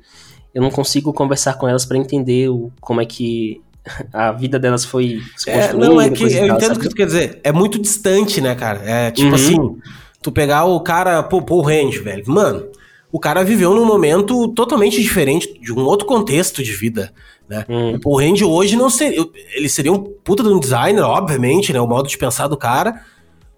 [0.54, 3.62] eu não consigo conversar com elas para entender o, como é que
[4.14, 6.96] a vida delas foi se é, Não, é que eu tal, entendo o que tu
[6.96, 7.40] quer dizer.
[7.44, 8.82] É muito distante, né, cara?
[8.84, 9.36] É tipo uhum.
[9.36, 9.78] assim,
[10.22, 12.24] tu pegar o cara, pô, Paul Range, velho.
[12.28, 12.68] Mano,
[13.12, 17.12] o cara viveu num momento totalmente diferente, de um outro contexto de vida,
[17.50, 17.66] né?
[17.68, 17.96] Hum.
[17.96, 19.26] O Paul Range hoje não seria...
[19.54, 21.82] Ele seria um puta de um designer, obviamente, né?
[21.82, 23.02] O modo de pensar do cara,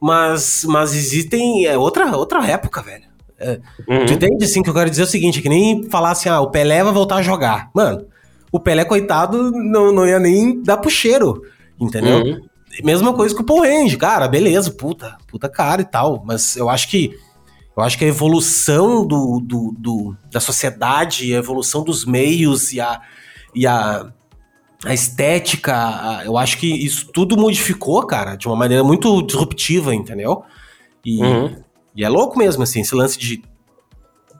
[0.02, 1.66] mas, mas existem.
[1.66, 3.13] É outra, outra época, velho.
[3.40, 4.06] É, uhum.
[4.06, 6.42] Tu entende assim que eu quero dizer o seguinte: é que nem falar assim, ah,
[6.42, 7.70] o Pelé vai voltar a jogar.
[7.74, 8.06] Mano,
[8.52, 11.42] o Pelé, coitado, não, não ia nem dar pro cheiro,
[11.80, 12.20] entendeu?
[12.20, 12.42] Uhum.
[12.84, 16.24] Mesma coisa com o Paul Range, cara, beleza, puta, puta cara e tal.
[16.26, 17.18] Mas eu acho que.
[17.76, 22.80] Eu acho que a evolução do, do, do da sociedade, a evolução dos meios e
[22.80, 23.02] a,
[23.56, 24.12] e a,
[24.86, 29.96] a estética, a, eu acho que isso tudo modificou, cara, de uma maneira muito disruptiva,
[29.96, 30.44] entendeu?
[31.04, 31.56] E, uhum.
[31.96, 33.44] E é louco mesmo, assim, esse lance de,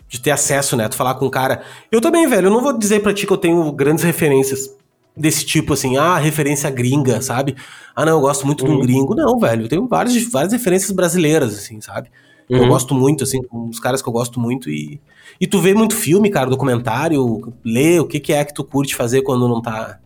[0.08, 0.88] de ter acesso, né?
[0.90, 1.64] Tu falar com um cara.
[1.92, 4.76] Eu também, velho, eu não vou dizer pra ti que eu tenho grandes referências
[5.16, 7.56] desse tipo, assim, ah, referência gringa, sabe?
[7.96, 8.72] Ah, não, eu gosto muito uhum.
[8.72, 9.16] de um gringo.
[9.16, 12.10] Não, velho, eu tenho várias, várias referências brasileiras, assim, sabe?
[12.50, 12.58] Uhum.
[12.58, 15.00] Eu gosto muito, assim, com os caras que eu gosto muito e.
[15.42, 18.96] E tu vê muito filme, cara, documentário, lê o que, que é que tu curte
[18.96, 20.00] fazer quando não tá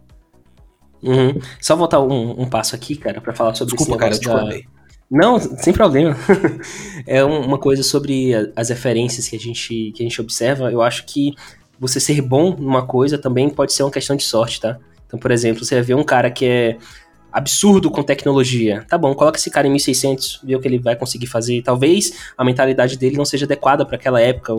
[1.02, 1.40] Uhum.
[1.62, 4.60] Só voltar um, um, passo aqui, cara, para falar sobre Desculpa, esse cara, da...
[5.10, 6.16] Não, sem problema.
[7.08, 10.72] é uma coisa sobre as referências que a gente que a gente observa.
[10.72, 11.34] Eu acho que
[11.80, 14.78] você ser bom numa coisa também pode ser uma questão de sorte, tá?
[15.06, 16.78] Então, por exemplo, você vê um cara que é
[17.32, 18.86] absurdo com tecnologia.
[18.90, 21.62] Tá bom, coloca esse cara em 1600, vê o que ele vai conseguir fazer.
[21.62, 24.54] Talvez a mentalidade dele não seja adequada para aquela época.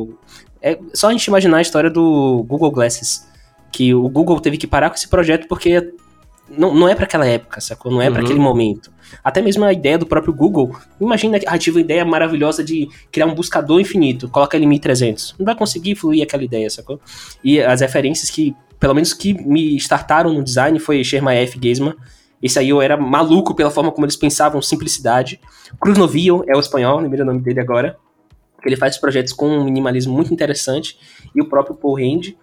[0.62, 3.26] É só a gente imaginar a história do Google Glasses,
[3.70, 5.92] que o Google teve que parar com esse projeto porque
[6.50, 7.90] não, não é para aquela época, sacou?
[7.90, 8.12] Não é uhum.
[8.12, 8.90] para aquele momento.
[9.22, 10.76] Até mesmo a ideia do próprio Google.
[11.00, 15.34] Imagina a tive a ideia maravilhosa de criar um buscador infinito, coloca ele em 1300.
[15.38, 17.00] Não vai conseguir fluir aquela ideia, sacou?
[17.42, 21.94] E as referências que, pelo menos que me startaram no design foi Shermaeff Geisman.
[22.42, 25.40] Esse aí eu era maluco pela forma como eles pensavam simplicidade.
[25.80, 27.96] Cruz Novio é o espanhol, lembrei o nome dele agora.
[28.64, 30.98] Ele faz projetos com um minimalismo muito interessante.
[31.34, 32.34] E o próprio Paul Rand.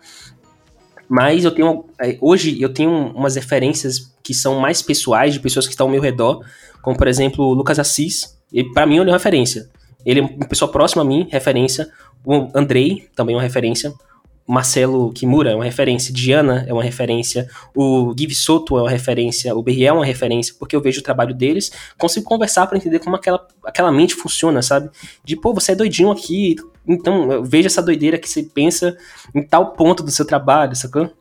[1.08, 1.86] Mas eu tenho.
[2.02, 5.92] É, hoje eu tenho umas referências que são mais pessoais, de pessoas que estão ao
[5.92, 6.44] meu redor,
[6.82, 8.36] como por exemplo o Lucas Assis.
[8.52, 9.70] Ele, pra mim, ele é uma referência.
[10.06, 11.90] Ele é uma pessoa próxima a mim, referência.
[12.26, 13.94] O Andrei, também é uma referência.
[14.48, 19.56] Marcelo Kimura é uma referência, Diana é uma referência, o Give Soto é uma referência,
[19.56, 23.00] o Berriel é uma referência, porque eu vejo o trabalho deles, consigo conversar para entender
[23.00, 24.90] como aquela, aquela mente funciona, sabe?
[25.24, 26.56] De, pô, você é doidinho aqui,
[26.88, 28.96] então eu vejo essa doideira que você pensa
[29.34, 31.12] em tal ponto do seu trabalho, sacou?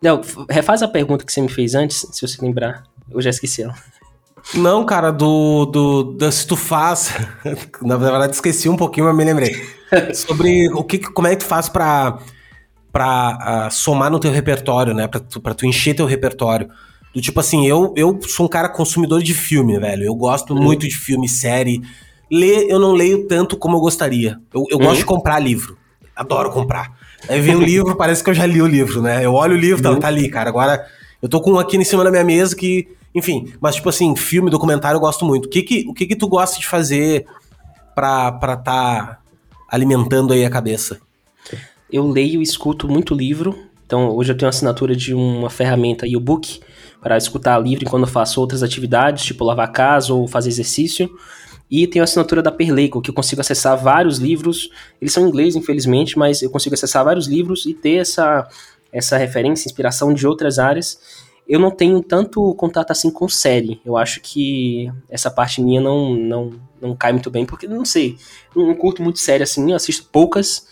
[0.00, 2.84] Léo, refaz a pergunta que você me fez antes, se você lembrar.
[3.10, 3.74] Eu já esqueci ela.
[4.54, 7.14] Não, cara, do, do, do se tu faz.
[7.80, 9.54] Na verdade, esqueci um pouquinho, mas me lembrei.
[10.14, 12.18] Sobre o que, como é que tu faz pra,
[12.92, 15.06] pra uh, somar no teu repertório, né?
[15.06, 16.68] Pra tu, pra tu encher teu repertório.
[17.14, 20.04] Do tipo assim, eu, eu sou um cara consumidor de filme, velho.
[20.04, 20.62] Eu gosto uhum.
[20.62, 21.82] muito de filme, série.
[22.30, 24.38] Ler, eu não leio tanto como eu gostaria.
[24.52, 24.84] Eu, eu uhum.
[24.84, 25.76] gosto de comprar livro.
[26.16, 26.92] Adoro comprar.
[27.28, 29.24] Aí vem o livro, parece que eu já li o livro, né?
[29.24, 29.94] Eu olho o livro, uhum.
[29.94, 30.48] tá, tá ali, cara.
[30.48, 30.86] Agora,
[31.22, 34.16] eu tô com um aqui em cima da minha mesa que enfim, mas tipo assim,
[34.16, 35.46] filme, documentário eu gosto muito.
[35.46, 37.26] O que que, o que, que tu gosta de fazer
[37.94, 39.18] pra estar tá
[39.68, 40.98] alimentando aí a cabeça?
[41.90, 43.54] Eu leio e escuto muito livro.
[43.86, 46.60] Então, hoje eu tenho assinatura de uma ferramenta e-book
[47.02, 51.10] para escutar livro enquanto eu faço outras atividades, tipo lavar casa ou fazer exercício.
[51.70, 54.70] E tenho a assinatura da Perleico, que eu consigo acessar vários livros.
[55.00, 58.46] Eles são em inglês, infelizmente, mas eu consigo acessar vários livros e ter essa,
[58.92, 60.98] essa referência, inspiração de outras áreas
[61.46, 63.80] eu não tenho tanto contato assim com série.
[63.84, 68.16] Eu acho que essa parte minha não, não, não cai muito bem, porque não sei,
[68.54, 70.66] não curto muito série assim, eu assisto poucas,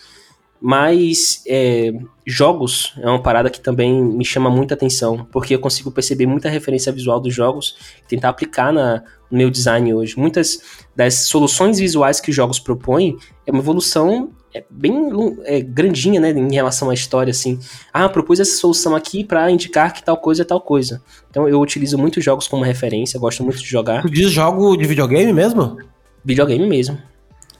[0.59, 1.91] mas é,
[2.25, 6.49] jogos é uma parada que também me chama muita atenção, porque eu consigo perceber muita
[6.49, 10.17] referência visual dos jogos e tentar aplicar na, no meu design hoje.
[10.17, 10.61] Muitas
[10.95, 15.09] das soluções visuais que os jogos propõem é uma evolução é bem
[15.45, 17.59] é, grandinha, né, em relação à história, assim.
[17.93, 21.01] Ah, propus essa solução aqui para indicar que tal coisa é tal coisa.
[21.29, 24.01] Então eu utilizo muitos jogos como referência, gosto muito de jogar.
[24.01, 25.77] Tu diz jogo de videogame mesmo?
[26.23, 26.97] Videogame mesmo.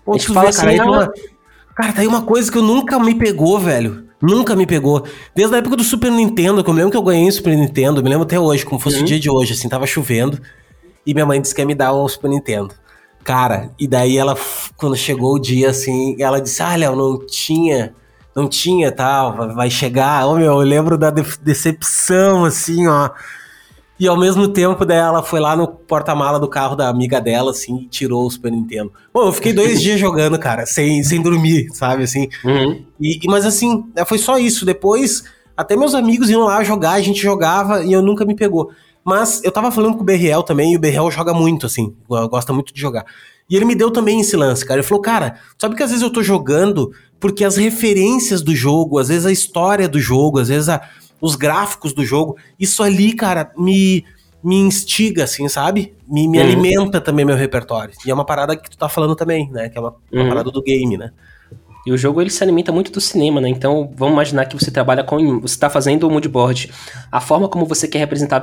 [0.03, 1.13] Pô, a gente fala vê, assim, cara, ah, uma...
[1.75, 4.09] cara, tá aí uma coisa que eu nunca me pegou, velho.
[4.21, 5.03] Nunca me pegou.
[5.35, 7.55] Desde a época do Super Nintendo, que eu me lembro que eu ganhei o Super
[7.55, 9.03] Nintendo, me lembro até hoje, como fosse uhum.
[9.03, 10.39] o dia de hoje, assim, tava chovendo.
[11.05, 12.75] E minha mãe disse que ia me dar um Super Nintendo.
[13.23, 14.35] Cara, e daí ela,
[14.75, 17.93] quando chegou o dia, assim, ela disse: Ah, Léo, não tinha,
[18.35, 20.25] não tinha, tal, tá, vai chegar.
[20.27, 23.09] Ô, meu, eu lembro da de decepção, assim, ó.
[23.99, 27.51] E ao mesmo tempo, daí ela foi lá no porta-mala do carro da amiga dela,
[27.51, 28.91] assim, e tirou o Super Nintendo.
[29.13, 32.27] Bom, eu fiquei dois dias jogando, cara, sem, sem dormir, sabe, assim.
[32.43, 32.83] Uhum.
[32.99, 34.65] E, mas assim, foi só isso.
[34.65, 35.23] Depois,
[35.55, 38.71] até meus amigos iam lá jogar, a gente jogava e eu nunca me pegou.
[39.03, 42.53] Mas eu tava falando com o Berriel também, e o Berriel joga muito, assim, gosta
[42.53, 43.05] muito de jogar.
[43.49, 44.79] E ele me deu também esse lance, cara.
[44.79, 48.97] Ele falou, cara, sabe que às vezes eu tô jogando porque as referências do jogo,
[48.97, 50.81] às vezes a história do jogo, às vezes a,
[51.19, 54.05] os gráficos do jogo, isso ali, cara, me,
[54.43, 55.93] me instiga, assim, sabe?
[56.07, 56.43] Me, me uhum.
[56.45, 57.93] alimenta também meu repertório.
[58.05, 59.67] E é uma parada que tu tá falando também, né?
[59.67, 60.29] Que é uma, uma uhum.
[60.29, 61.11] parada do game, né?
[61.85, 63.49] E o jogo ele se alimenta muito do cinema, né?
[63.49, 65.39] Então vamos imaginar que você trabalha com.
[65.41, 66.71] Você está fazendo o moodboard.
[67.11, 68.41] A forma como você quer representar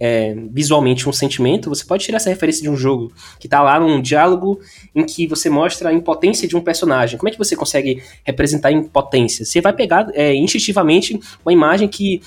[0.00, 3.78] é, visualmente um sentimento, você pode tirar essa referência de um jogo que está lá
[3.78, 4.60] num diálogo
[4.94, 7.18] em que você mostra a impotência de um personagem.
[7.18, 9.44] Como é que você consegue representar a impotência?
[9.44, 12.20] Você vai pegar é, instintivamente uma imagem que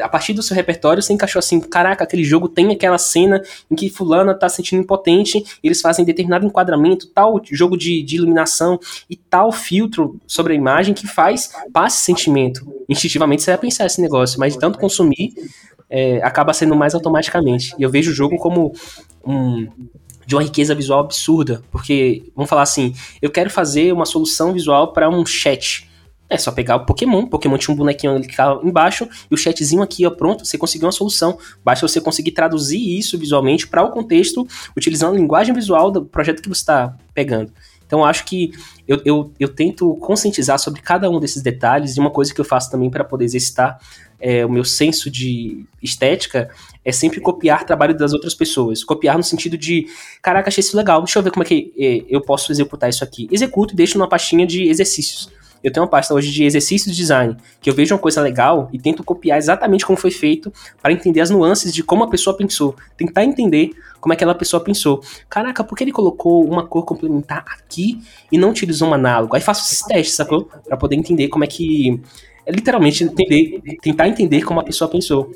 [0.00, 3.74] a partir do seu repertório, você encaixou assim, caraca, aquele jogo tem aquela cena em
[3.74, 8.78] que fulana tá sentindo impotente, eles fazem determinado enquadramento, tal jogo de, de iluminação
[9.08, 12.66] e tal filtro sobre a imagem que faz passe sentimento.
[12.88, 15.34] Instintivamente você vai pensar esse negócio, mas de tanto consumir,
[15.88, 17.74] é, acaba sendo mais automaticamente.
[17.78, 18.72] E eu vejo o jogo como
[19.24, 19.68] um
[20.24, 24.92] de uma riqueza visual absurda, porque vamos falar assim, eu quero fazer uma solução visual
[24.92, 25.90] para um chat
[26.32, 27.26] é só pegar o Pokémon.
[27.26, 30.56] Pokémon tinha um bonequinho ali que ficava embaixo e o chatzinho aqui, ó, pronto, você
[30.56, 31.38] conseguiu uma solução.
[31.64, 36.42] Basta você conseguir traduzir isso visualmente para o contexto, utilizando a linguagem visual do projeto
[36.42, 37.52] que você está pegando.
[37.86, 38.52] Então, acho que
[38.88, 42.44] eu, eu, eu, tento conscientizar sobre cada um desses detalhes, e uma coisa que eu
[42.44, 43.78] faço também para poder exercitar
[44.18, 46.48] é, o meu senso de estética
[46.82, 48.82] é sempre copiar trabalho das outras pessoas.
[48.82, 49.86] Copiar no sentido de,
[50.22, 53.04] caraca, achei isso legal, deixa eu ver como é que é, eu posso executar isso
[53.04, 53.28] aqui.
[53.30, 55.28] Executo e deixo numa pastinha de exercícios.
[55.62, 58.68] Eu tenho uma pasta hoje de exercícios de design, que eu vejo uma coisa legal
[58.72, 62.36] e tento copiar exatamente como foi feito para entender as nuances de como a pessoa
[62.36, 62.74] pensou.
[62.96, 65.02] Tentar entender como aquela pessoa pensou.
[65.28, 69.36] Caraca, por que ele colocou uma cor complementar aqui e não utilizou um análogo?
[69.36, 70.50] Aí faço esses testes, sacou?
[70.66, 72.00] Para poder entender como é que.
[72.44, 75.30] É literalmente entender, tentar entender como a pessoa pensou.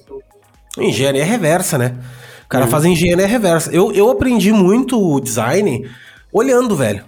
[0.77, 1.97] Engenharia reversa, né?
[2.45, 2.69] O cara hum.
[2.69, 3.71] faz engenharia reversa.
[3.73, 5.89] Eu, eu aprendi muito design
[6.33, 7.05] olhando, velho.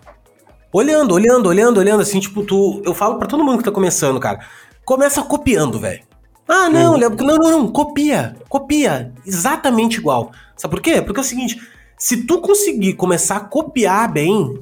[0.73, 2.83] Olhando, olhando, olhando, olhando, assim, tipo, tu.
[2.85, 4.41] Eu falo para todo mundo que tá começando, cara.
[4.85, 6.03] Começa copiando, velho.
[6.47, 6.99] Ah, não, hum.
[6.99, 10.33] não, não, não, copia, copia, exatamente igual.
[10.57, 11.03] Sabe por quê?
[11.03, 11.61] Porque é o seguinte,
[11.99, 14.59] se tu conseguir começar a copiar bem,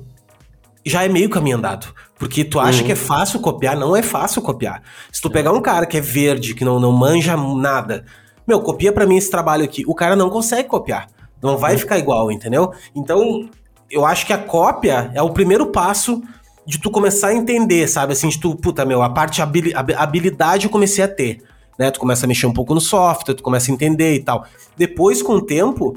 [0.84, 1.94] já é meio caminho andado.
[2.18, 2.86] Porque tu acha uhum.
[2.86, 4.82] que é fácil copiar, não é fácil copiar.
[5.12, 8.04] Se tu pegar um cara que é verde, que não, não manja nada,
[8.46, 9.84] meu, copia para mim esse trabalho aqui.
[9.86, 11.09] O cara não consegue copiar.
[11.42, 11.78] Não vai uhum.
[11.78, 12.72] ficar igual, entendeu?
[12.94, 13.48] Então,
[13.91, 16.22] eu acho que a cópia é o primeiro passo
[16.66, 18.12] de tu começar a entender, sabe?
[18.12, 21.43] Assim, de tu, puta, meu, a parte habilidade eu comecei a ter.
[21.78, 21.91] Né?
[21.91, 24.45] Tu começa a mexer um pouco no software, tu começa a entender e tal.
[24.76, 25.97] Depois, com o tempo,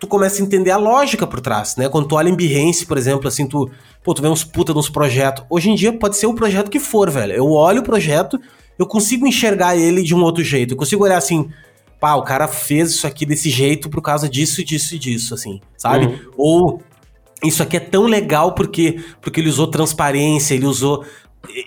[0.00, 1.88] tu começa a entender a lógica por trás, né?
[1.88, 3.70] Quando tu olha em Behance, por exemplo, assim, tu,
[4.02, 5.44] pô, tu vê uns puta nos projetos.
[5.50, 7.32] Hoje em dia pode ser o projeto que for, velho.
[7.32, 8.38] Eu olho o projeto,
[8.78, 10.72] eu consigo enxergar ele de um outro jeito.
[10.74, 11.50] Eu consigo olhar assim,
[12.00, 15.60] pá, o cara fez isso aqui desse jeito por causa disso, disso e disso, assim,
[15.76, 16.06] sabe?
[16.06, 16.18] Uhum.
[16.36, 16.82] Ou
[17.46, 21.04] isso aqui é tão legal porque porque ele usou transparência, ele usou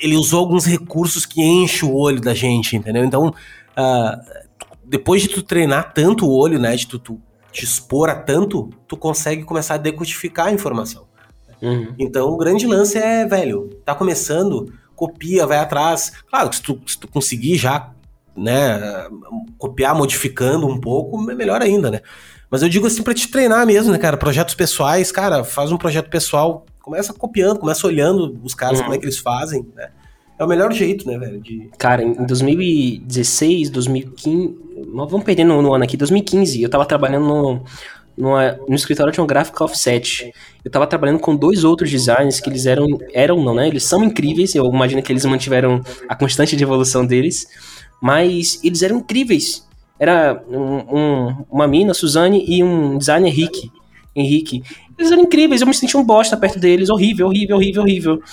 [0.02, 3.04] ele usou alguns recursos que enchem o olho da gente, entendeu?
[3.04, 4.50] Então, uh,
[4.84, 7.22] depois de tu treinar tanto o olho, né, de tu, tu
[7.52, 11.08] te expor a tanto, tu consegue começar a decodificar a informação.
[11.62, 11.94] Uhum.
[11.98, 16.12] Então, o grande lance é, velho, tá começando, copia, vai atrás.
[16.30, 17.92] Claro que se tu, se tu conseguir já,
[18.36, 19.08] né,
[19.58, 22.02] copiar modificando um pouco, é melhor ainda, né?
[22.50, 24.18] Mas eu digo assim para te treinar mesmo, né, cara?
[24.18, 28.86] Projetos pessoais, cara, faz um projeto pessoal, começa copiando, começa olhando os caras, uhum.
[28.86, 29.90] como é que eles fazem, né?
[30.40, 31.40] É o melhor jeito, né, velho?
[31.42, 31.70] De...
[31.78, 34.58] Cara, em 2016, 2015.
[34.94, 37.64] Vamos perder no, no ano aqui, 2015, eu tava trabalhando no,
[38.18, 38.36] no,
[38.68, 40.34] no escritório de um gráfico offset.
[40.64, 42.88] Eu tava trabalhando com dois outros designers que eles eram.
[43.14, 43.68] Eram, não, né?
[43.68, 44.56] Eles são incríveis.
[44.56, 47.48] Eu imagino que eles mantiveram a constante de evolução deles.
[48.02, 49.68] Mas eles eram incríveis.
[50.00, 53.72] Era um, um, uma mina, Suzane, e um designer Henrique.
[54.16, 54.64] Henrique.
[54.98, 56.90] Eles eram incríveis, eu me senti um bosta perto deles.
[56.90, 58.24] Horrível, horrível, horrível, horrível.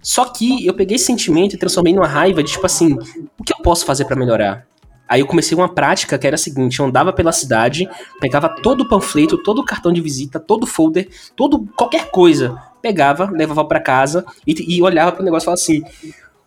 [0.00, 2.96] Só que eu peguei esse sentimento e transformei numa raiva de tipo assim,
[3.38, 4.66] o que eu posso fazer para melhorar?
[5.08, 7.88] Aí eu comecei uma prática que era a seguinte: eu andava pela cidade,
[8.20, 12.56] pegava todo o panfleto, todo o cartão de visita, todo o folder, todo qualquer coisa,
[12.82, 15.82] pegava, levava para casa e, e olhava pro negócio e falava assim: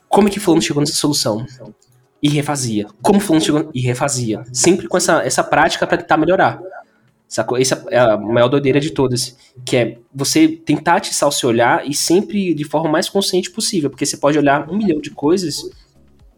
[0.07, 1.45] como é que fulano chegou nessa solução?
[2.21, 2.87] E refazia.
[3.01, 4.43] Como chegou e refazia.
[4.53, 6.61] Sempre com essa, essa prática para tentar melhorar.
[7.27, 7.57] Sacou?
[7.57, 9.35] Essa é a maior doideira de todas.
[9.65, 13.89] Que é você tentar atiçar o seu olhar e sempre de forma mais consciente possível.
[13.89, 15.63] Porque você pode olhar um milhão de coisas,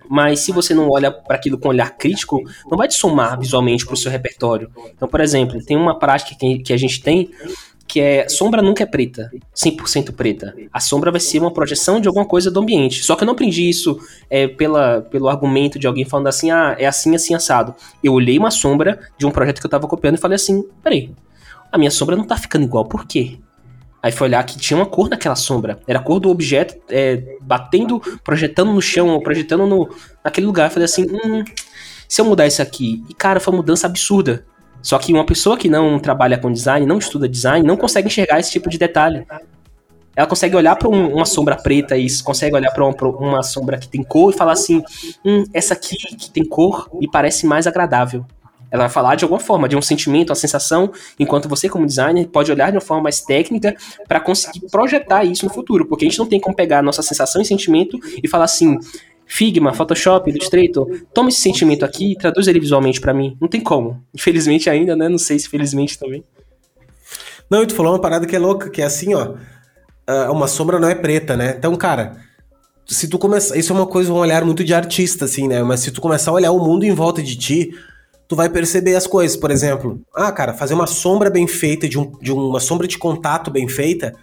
[0.09, 3.39] mas se você não olha para aquilo com um olhar crítico, não vai te somar
[3.39, 4.69] visualmente para o seu repertório.
[4.95, 7.31] Então, por exemplo, tem uma prática que, que a gente tem
[7.93, 10.55] que é sombra nunca é preta, 100% preta.
[10.73, 13.03] A sombra vai ser uma projeção de alguma coisa do ambiente.
[13.03, 13.99] Só que eu não aprendi isso
[14.31, 17.75] é, pela, pelo argumento de alguém falando assim, ah, é assim, assim, assado.
[18.03, 21.11] Eu olhei uma sombra de um projeto que eu tava copiando e falei assim, peraí,
[21.71, 23.37] a minha sombra não tá ficando igual, por quê?
[24.01, 25.79] Aí foi olhar que tinha uma cor naquela sombra.
[25.85, 29.87] Era a cor do objeto é, batendo, projetando no chão, ou projetando no,
[30.25, 30.65] naquele lugar.
[30.65, 31.43] Eu falei assim, hum,
[32.09, 33.03] se eu mudar isso aqui.
[33.07, 34.47] E cara, foi uma mudança absurda.
[34.83, 38.39] Só que uma pessoa que não trabalha com design, não estuda design, não consegue enxergar
[38.39, 39.25] esse tipo de detalhe.
[40.15, 43.77] Ela consegue olhar para um, uma sombra preta e consegue olhar para uma, uma, sombra
[43.77, 44.83] que tem cor e falar assim:
[45.25, 48.25] hum, essa aqui que tem cor me parece mais agradável.
[48.69, 52.27] Ela vai falar de alguma forma, de um sentimento, uma sensação, enquanto você, como designer,
[52.27, 53.75] pode olhar de uma forma mais técnica
[54.07, 55.85] para conseguir projetar isso no futuro.
[55.87, 58.77] Porque a gente não tem como pegar a nossa sensação e sentimento e falar assim:
[59.33, 63.35] Figma, Photoshop, Illustrator, toma esse sentimento aqui e traduz ele visualmente para mim.
[63.41, 63.99] Não tem como.
[64.13, 65.09] Infelizmente ainda, né?
[65.09, 66.23] Não sei se felizmente também.
[67.49, 69.33] Não, e tu falou uma parada que é louca, que é assim, ó.
[70.05, 71.55] Ah, uma sombra não é preta, né?
[71.57, 72.17] Então, cara,
[72.85, 73.57] se tu começar.
[73.57, 75.63] Isso é uma coisa, um olhar muito de artista, assim, né?
[75.63, 77.71] Mas se tu começar a olhar o mundo em volta de ti,
[78.27, 79.35] tu vai perceber as coisas.
[79.35, 82.99] Por exemplo, ah, cara, fazer uma sombra bem feita, de, um, de uma sombra de
[82.99, 84.13] contato bem feita.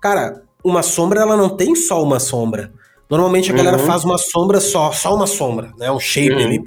[0.00, 2.70] Cara, uma sombra, ela não tem só uma sombra.
[3.08, 3.58] Normalmente a uhum.
[3.62, 5.90] galera faz uma sombra só, só uma sombra, né?
[5.90, 6.44] Um shape uhum.
[6.44, 6.62] ali.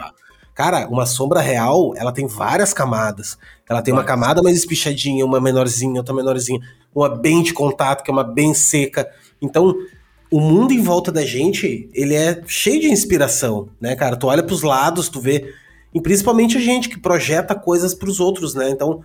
[0.54, 3.38] Cara, uma sombra real, ela tem várias camadas.
[3.70, 6.60] Ela tem uma camada mais espichadinha, uma menorzinha, outra menorzinha,
[6.96, 9.08] uma bem de contato, que é uma bem seca.
[9.42, 9.76] Então,
[10.32, 14.16] o mundo em volta da gente, ele é cheio de inspiração, né, cara?
[14.16, 15.54] Tu olha pros lados, tu vê.
[15.94, 18.70] E principalmente a gente que projeta coisas pros outros, né?
[18.70, 19.04] Então,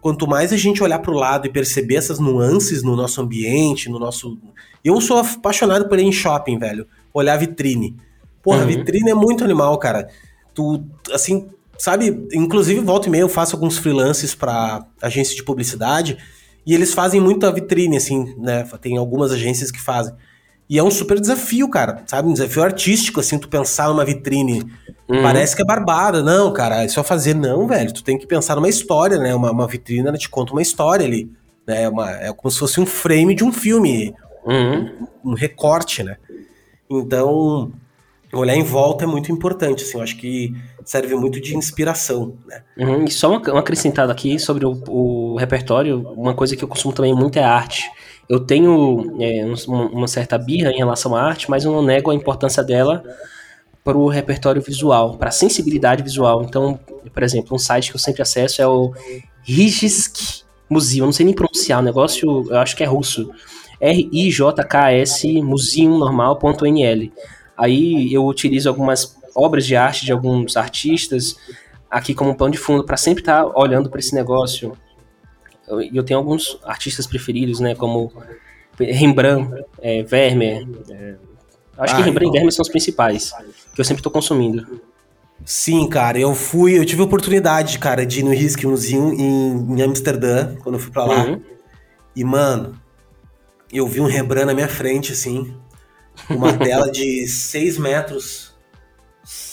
[0.00, 3.88] quanto mais a gente olhar para o lado e perceber essas nuances no nosso ambiente,
[3.88, 4.38] no nosso.
[4.84, 6.86] Eu sou apaixonado por ir em shopping, velho.
[7.12, 7.96] Olhar vitrine.
[8.42, 8.66] Porra, uhum.
[8.66, 10.08] vitrine é muito animal, cara.
[10.54, 12.26] Tu, assim, sabe?
[12.32, 16.18] Inclusive, volta e meia eu faço alguns freelances para agência de publicidade
[16.64, 18.62] e eles fazem muito a vitrine, assim, né?
[18.80, 20.14] Tem algumas agências que fazem.
[20.68, 22.28] E é um super desafio, cara, sabe?
[22.28, 24.64] Um desafio artístico, assim, tu pensar numa vitrine.
[25.08, 25.22] Uhum.
[25.22, 26.22] Parece que é barbada.
[26.22, 27.34] Não, cara, é só fazer.
[27.34, 27.92] Não, velho.
[27.92, 29.34] Tu tem que pensar numa história, né?
[29.34, 31.30] Uma, uma vitrine, ela te conta uma história ali.
[31.66, 31.88] Né?
[31.88, 34.14] Uma, é como se fosse um frame de um filme.
[34.44, 35.08] Uhum.
[35.24, 36.18] Um, um, recorte, né?
[36.90, 37.72] Então,
[38.32, 39.96] olhar em volta é muito importante, assim.
[39.96, 40.54] Eu acho que
[40.84, 42.62] serve muito de inspiração, né?
[42.76, 43.04] Uhum.
[43.04, 46.12] E só uma, uma acrescentada aqui sobre o, o repertório.
[46.12, 47.90] Uma coisa que eu consumo também muito é arte.
[48.28, 52.14] Eu tenho é, uma certa birra em relação à arte, mas eu não nego a
[52.14, 53.02] importância dela
[53.82, 56.42] para o repertório visual, para a sensibilidade visual.
[56.42, 56.78] Então,
[57.12, 58.92] por exemplo, um site que eu sempre acesso é o
[59.42, 63.30] Rijsk Museum, não sei nem pronunciar, o negócio eu acho que é russo.
[63.80, 67.12] R-I-J-K-S museumnormal.nl.
[67.56, 71.36] Aí eu utilizo algumas obras de arte de alguns artistas
[71.90, 74.76] aqui como pano de fundo para sempre estar tá olhando para esse negócio.
[75.68, 78.12] Eu, eu tenho alguns artistas preferidos, né, como
[78.78, 80.66] Rembrandt, é, Vermeer.
[80.90, 81.14] É,
[81.78, 83.32] acho ah, que Rembrandt e Vermeer são os principais
[83.74, 84.80] que eu sempre estou consumindo.
[85.44, 89.78] Sim, cara, eu fui, eu tive a oportunidade, cara, de ir no Risk Museum em,
[89.78, 91.24] em Amsterdã, quando eu fui pra lá.
[91.24, 91.42] Uhum.
[92.14, 92.78] E, mano,
[93.72, 95.54] eu vi um Rembrandt na minha frente, assim,
[96.28, 98.52] uma tela de 6 metros,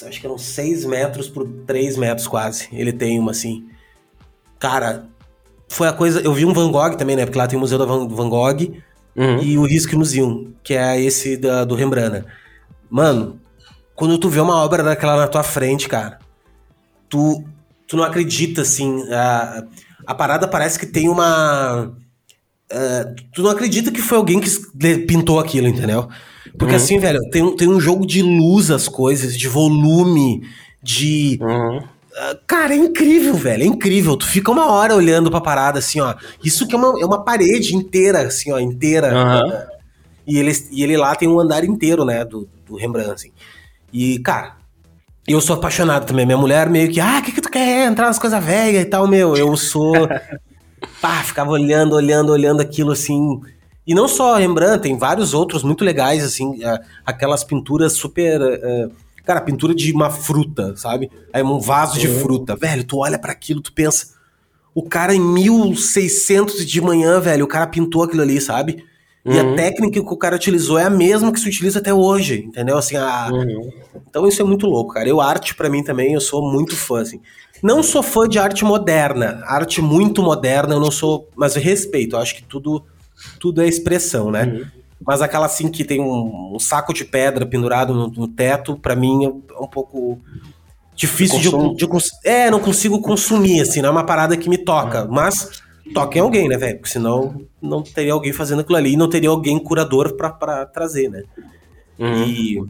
[0.05, 3.67] acho que eram 6 metros por 3 metros quase, ele tem uma, assim.
[4.57, 5.07] Cara,
[5.67, 7.77] foi a coisa, eu vi um Van Gogh também, né, porque lá tem o Museu
[7.77, 8.73] da Van, Van Gogh
[9.15, 9.41] uhum.
[9.41, 12.11] e o Risk Museum, que é esse da, do Rembrandt.
[12.11, 12.25] Né.
[12.89, 13.39] Mano,
[13.95, 16.19] quando tu vê uma obra daquela na tua frente, cara,
[17.09, 17.43] tu,
[17.87, 19.01] tu não acredita, assim.
[19.11, 19.63] A,
[20.05, 21.93] a parada parece que tem uma.
[22.71, 24.49] Uh, tu não acredita que foi alguém que
[25.05, 26.09] pintou aquilo, entendeu?
[26.57, 26.79] Porque uhum.
[26.81, 30.41] assim, velho, tem, tem um jogo de luz as coisas, de volume,
[30.83, 31.39] de.
[31.41, 31.94] Uhum.
[32.47, 33.63] Cara, é incrível, velho.
[33.63, 34.15] É incrível.
[34.15, 36.15] Tu fica uma hora olhando pra parada assim, ó.
[36.43, 39.13] Isso que é uma, é uma parede inteira, assim, ó, inteira.
[39.13, 39.49] Uhum.
[39.49, 39.67] Uh,
[40.25, 43.31] e, ele, e ele lá tem um andar inteiro, né, do, do Rembrandt, assim.
[43.91, 44.55] E, cara,
[45.27, 46.25] eu sou apaixonado também.
[46.25, 47.85] Minha mulher meio que, ah, o que, que tu quer?
[47.87, 49.35] Entrar nas coisas velhas e tal, meu.
[49.35, 49.93] Eu sou.
[51.01, 53.41] pá, ficava olhando, olhando, olhando aquilo assim.
[53.85, 56.59] E não só Rembrandt, tem vários outros muito legais, assim,
[57.05, 58.41] aquelas pinturas super.
[58.41, 61.11] Uh, cara, pintura de uma fruta, sabe?
[61.33, 62.55] Aí um vaso de fruta.
[62.55, 64.15] Velho, tu olha para aquilo, tu pensa.
[64.73, 68.83] O cara em 1600 de manhã, velho, o cara pintou aquilo ali, sabe?
[69.25, 69.33] Uhum.
[69.33, 69.55] E a uhum.
[69.55, 72.77] técnica que o cara utilizou é a mesma que se utiliza até hoje, entendeu?
[72.77, 73.29] Assim, a...
[73.31, 73.71] Uhum.
[74.07, 75.09] Então isso é muito louco, cara.
[75.09, 77.19] Eu, arte, para mim também, eu sou muito fã, assim.
[77.63, 79.41] Não sou fã de arte moderna.
[79.45, 81.27] Arte muito moderna, eu não sou.
[81.35, 82.83] Mas eu respeito, eu acho que tudo,
[83.39, 84.43] tudo é expressão, né?
[84.43, 84.74] Uhum.
[85.05, 88.95] Mas aquela assim que tem um, um saco de pedra pendurado no, no teto, para
[88.95, 89.29] mim é
[89.61, 90.19] um pouco
[90.95, 91.87] difícil de, de,
[92.23, 95.03] É, não consigo consumir, assim, não é uma parada que me toca.
[95.03, 95.11] Uhum.
[95.11, 95.61] Mas
[95.93, 96.77] toca em alguém, né, velho?
[96.77, 101.09] Porque senão não teria alguém fazendo aquilo ali e não teria alguém curador pra, trazer,
[101.09, 101.23] né?
[101.99, 102.23] Uhum.
[102.23, 102.63] E...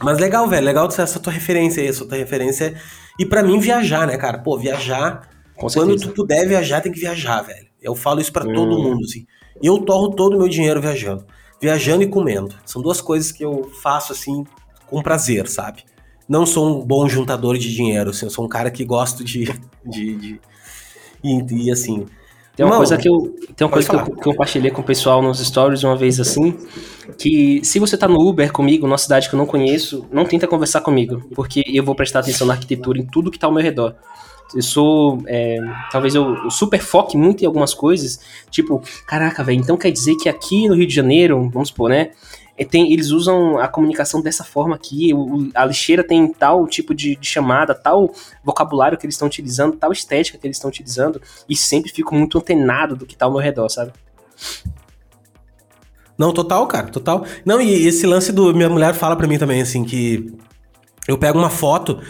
[0.00, 2.74] Mas legal, velho, legal essa tua referência aí, essa tua referência.
[3.18, 4.38] E para mim, viajar, né, cara?
[4.38, 5.28] Pô, viajar.
[5.54, 7.66] quando tu puder viajar, tem que viajar, velho.
[7.82, 8.54] Eu falo isso para uhum.
[8.54, 9.26] todo mundo, assim.
[9.62, 11.24] Eu torro todo o meu dinheiro viajando.
[11.60, 12.54] Viajando e comendo.
[12.64, 14.44] São duas coisas que eu faço, assim,
[14.86, 15.84] com prazer, sabe?
[16.28, 19.44] Não sou um bom juntador de dinheiro, assim, eu sou um cara que gosto de.
[19.84, 20.40] de, de...
[21.24, 22.06] E, e, assim,
[22.58, 24.84] tem uma coisa que eu, tem uma coisa que eu, que eu, compartilhei com o
[24.84, 26.58] pessoal nos stories uma vez assim,
[27.16, 30.44] que se você tá no Uber comigo, numa cidade que eu não conheço, não tenta
[30.44, 33.62] conversar comigo, porque eu vou prestar atenção na arquitetura, em tudo que tá ao meu
[33.62, 33.94] redor.
[34.54, 35.22] Eu sou.
[35.26, 35.58] É,
[35.90, 38.20] talvez eu, eu, super foque muito em algumas coisas.
[38.50, 42.10] Tipo, caraca, velho, então quer dizer que aqui no Rio de Janeiro, vamos supor, né?
[42.56, 46.92] É, tem, eles usam a comunicação dessa forma aqui, o, a lixeira tem tal tipo
[46.92, 51.22] de, de, chamada, tal vocabulário que eles estão utilizando, tal estética que eles estão utilizando,
[51.48, 53.92] e sempre fico muito antenado do que tá ao meu redor, sabe?
[56.18, 57.24] Não, total, cara, total.
[57.44, 58.52] Não, e esse lance do.
[58.52, 60.34] Minha mulher fala pra mim também, assim, que
[61.06, 62.00] eu pego uma foto,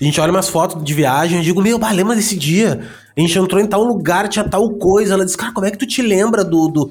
[0.00, 2.80] a gente olha umas fotos de viagem, eu digo, meu, bah, lembra desse dia?
[3.16, 5.14] A gente entrou em tal lugar, tinha tal coisa.
[5.14, 6.90] Ela diz, cara, como é que tu te lembra do, do,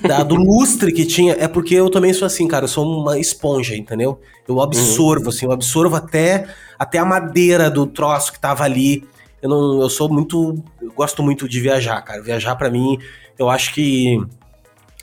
[0.00, 3.18] da, do lustre que tinha, é porque eu também sou assim, cara, eu sou uma
[3.18, 4.18] esponja, entendeu?
[4.46, 5.28] Eu absorvo, uhum.
[5.28, 6.46] assim, eu absorvo até,
[6.78, 9.06] até a madeira do troço que tava ali.
[9.42, 12.22] Eu não, eu sou muito, eu gosto muito de viajar, cara.
[12.22, 12.98] Viajar para mim,
[13.38, 14.18] eu acho que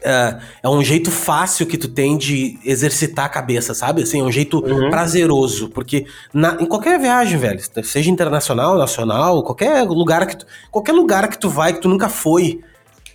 [0.06, 4.04] é, é, um jeito fácil que tu tem de exercitar a cabeça, sabe?
[4.04, 4.90] Assim, é um jeito uhum.
[4.92, 10.92] prazeroso, porque na, em qualquer viagem, velho, seja internacional, nacional, qualquer lugar que tu, qualquer
[10.92, 12.62] lugar que tu vai que tu nunca foi,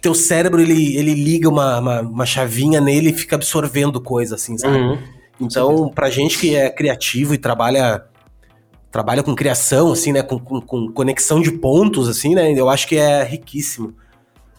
[0.02, 4.58] teu cérebro ele, ele liga uma, uma, uma chavinha nele e fica absorvendo coisa, assim,
[4.58, 4.76] sabe?
[4.76, 4.98] Uhum.
[5.40, 8.04] Então, pra gente que é criativo e trabalha
[8.90, 10.22] trabalha com criação, assim, né?
[10.22, 12.52] Com, com, com, conexão de pontos, assim, né?
[12.52, 13.94] Eu acho que é riquíssimo.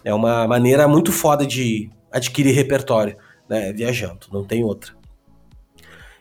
[0.03, 3.15] É uma maneira muito foda de adquirir repertório,
[3.49, 3.71] né?
[3.73, 4.93] Viajando, não tem outra.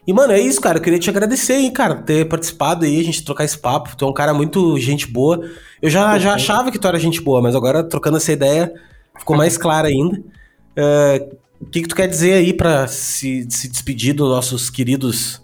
[0.06, 0.78] E, mano, é isso, cara.
[0.78, 3.96] Eu queria te agradecer aí, cara, ter participado aí, a gente trocar esse papo.
[3.96, 5.48] Tu é um cara muito gente boa.
[5.80, 8.72] Eu já, já achava que tu era gente boa, mas agora, trocando essa ideia,
[9.18, 10.18] ficou mais clara ainda.
[10.18, 15.42] Uh, o que, que tu quer dizer aí para se, se despedir dos nossos queridos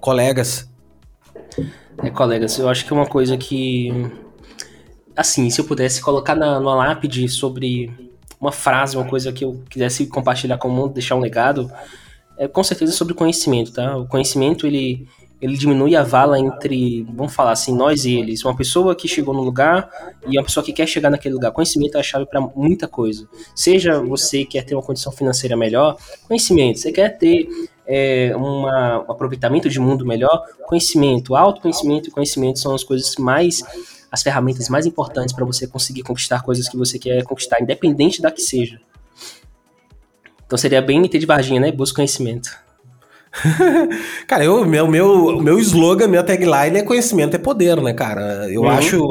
[0.00, 0.70] colegas?
[2.02, 3.90] É, colegas, eu acho que uma coisa que.
[5.16, 7.90] Assim, se eu pudesse colocar na, numa lápide sobre
[8.40, 11.70] uma frase, uma coisa que eu quisesse compartilhar com o mundo, deixar um legado,
[12.36, 13.96] é com certeza sobre conhecimento, tá?
[13.96, 15.08] O conhecimento, ele,
[15.40, 18.44] ele diminui a vala entre, vamos falar assim, nós e eles.
[18.44, 19.88] Uma pessoa que chegou no lugar
[20.26, 21.50] e uma pessoa que quer chegar naquele lugar.
[21.52, 23.26] Conhecimento é a chave para muita coisa.
[23.54, 25.96] Seja você quer ter uma condição financeira melhor,
[26.28, 26.78] conhecimento.
[26.78, 27.48] Você quer ter
[27.86, 31.34] é, uma, um aproveitamento de mundo melhor, conhecimento.
[31.34, 33.62] Autoconhecimento e conhecimento são as coisas mais
[34.16, 38.30] as ferramentas mais importantes para você conseguir conquistar coisas que você quer conquistar, independente da
[38.30, 38.80] que seja.
[40.46, 41.70] Então seria bem meter de Varginha, né?
[41.70, 42.50] Busca conhecimento.
[44.26, 48.50] cara, eu, meu, meu, meu slogan, minha tagline é conhecimento é poder, né, cara?
[48.50, 48.70] Eu uhum.
[48.70, 49.04] acho.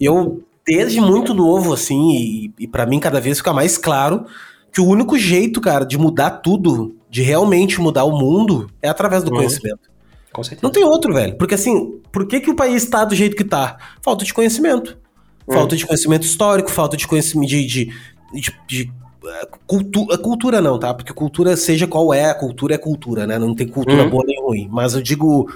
[0.00, 4.26] Eu, desde muito novo, assim, e, e para mim cada vez fica mais claro
[4.72, 9.24] que o único jeito, cara, de mudar tudo, de realmente mudar o mundo, é através
[9.24, 9.38] do uhum.
[9.38, 9.91] conhecimento.
[10.32, 10.62] Com certeza.
[10.62, 11.36] Não tem outro, velho.
[11.36, 13.76] Porque assim, por que, que o país está do jeito que tá?
[14.00, 14.98] Falta de conhecimento.
[15.46, 15.52] Hum.
[15.52, 17.92] Falta de conhecimento histórico, falta de conhecimento de, de,
[18.32, 18.92] de, de
[19.24, 20.94] é, cultura, cultura não, tá?
[20.94, 23.38] Porque cultura, seja qual é, a cultura é cultura, né?
[23.38, 24.10] Não tem cultura hum.
[24.10, 24.68] boa nem ruim.
[24.70, 25.48] Mas eu digo,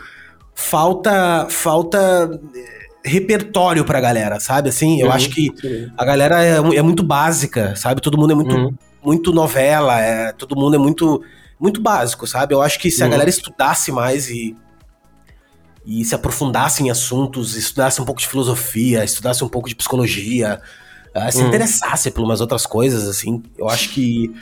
[0.55, 4.68] falta falta eh, repertório pra galera, sabe?
[4.68, 5.12] Assim, eu uhum.
[5.12, 5.53] acho que
[5.97, 8.01] a galera é, é, muito básica, sabe?
[8.01, 8.74] Todo mundo é muito, uhum.
[9.05, 11.22] muito novela, é, todo mundo é muito,
[11.59, 12.55] muito básico, sabe?
[12.55, 13.12] Eu acho que se a uhum.
[13.12, 14.57] galera estudasse mais e
[15.87, 20.61] e se aprofundasse em assuntos, estudasse um pouco de filosofia, estudasse um pouco de psicologia,
[21.14, 21.47] uh, se hum.
[21.47, 24.34] interessasse por umas outras coisas, assim, eu acho que.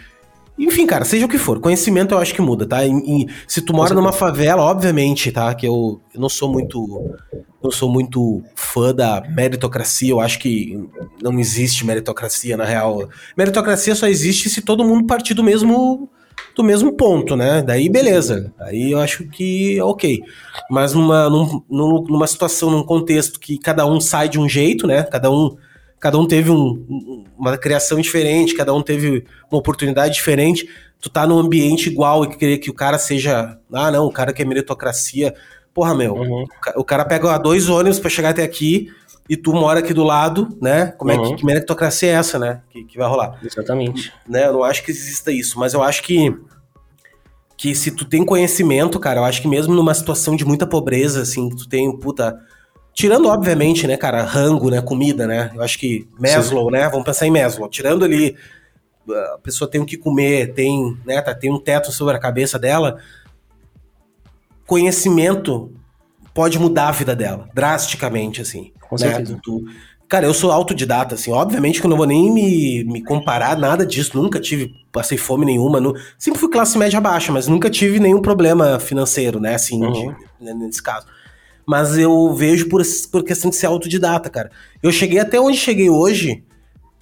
[0.57, 2.87] Enfim, cara, seja o que for, conhecimento eu acho que muda, tá?
[2.87, 5.53] E, e se tu mora numa favela, obviamente, tá?
[5.53, 7.15] Que eu, eu não sou muito.
[7.63, 10.79] Não sou muito fã da meritocracia, eu acho que
[11.23, 13.09] não existe meritocracia, na real.
[13.35, 16.11] Meritocracia só existe se todo mundo partir do mesmo
[16.55, 17.63] do mesmo ponto, né?
[17.63, 18.53] Daí beleza.
[18.61, 20.23] Aí eu acho que é ok.
[20.71, 25.03] Mas numa, num, numa situação, num contexto que cada um sai de um jeito, né?
[25.03, 25.57] Cada um,
[25.99, 30.69] cada um teve um, uma criação diferente, cada um teve uma oportunidade diferente.
[31.01, 33.59] Tu tá num ambiente igual e querer que o cara seja.
[33.73, 35.35] Ah, não, o cara que é meritocracia.
[35.75, 36.45] Porra, meu, uhum.
[36.77, 38.93] o cara pega dois ônibus para chegar até aqui
[39.29, 40.93] e tu mora aqui do lado, né?
[40.99, 41.19] Como uhum.
[41.19, 41.37] é que, uhum.
[41.37, 42.61] que meritocracia é essa, né?
[42.71, 43.39] Que, que vai rolar.
[43.43, 44.13] Exatamente.
[44.29, 44.47] Né?
[44.47, 46.37] Eu não acho que exista isso, mas eu acho que
[47.57, 51.23] que se tu tem conhecimento, cara, eu acho que mesmo numa situação de muita pobreza,
[51.23, 52.37] assim, tu tem, puta,
[52.93, 55.53] tirando obviamente, né, cara, rango, né, comida, né?
[55.55, 56.73] Eu acho que Maslow, Sim.
[56.73, 56.89] né?
[56.89, 58.37] Vamos pensar em Maslow, tirando ali
[59.09, 62.59] a pessoa tem o que comer, tem, né, tá, tem um teto sobre a cabeça
[62.59, 62.99] dela.
[64.67, 65.73] Conhecimento
[66.33, 68.73] pode mudar a vida dela, drasticamente, assim.
[68.89, 69.09] Com né?
[69.09, 69.39] certeza.
[69.43, 69.65] Tu,
[70.09, 73.85] cara, eu sou autodidata, assim, obviamente que eu não vou nem me, me comparar nada
[73.85, 77.99] disso, nunca tive, passei fome nenhuma, não, sempre fui classe média baixa, mas nunca tive
[77.99, 79.93] nenhum problema financeiro, né, assim, uhum.
[79.93, 80.07] de,
[80.45, 81.07] né, nesse caso.
[81.67, 84.51] Mas eu vejo por, por questão de ser autodidata, cara.
[84.83, 86.45] Eu cheguei até onde cheguei hoje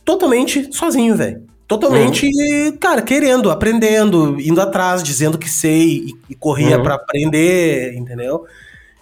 [0.05, 1.43] totalmente sozinho, velho.
[1.67, 2.77] Totalmente, uhum.
[2.77, 6.83] cara, querendo, aprendendo, indo atrás, dizendo que sei e, e corria uhum.
[6.83, 8.45] para aprender, entendeu?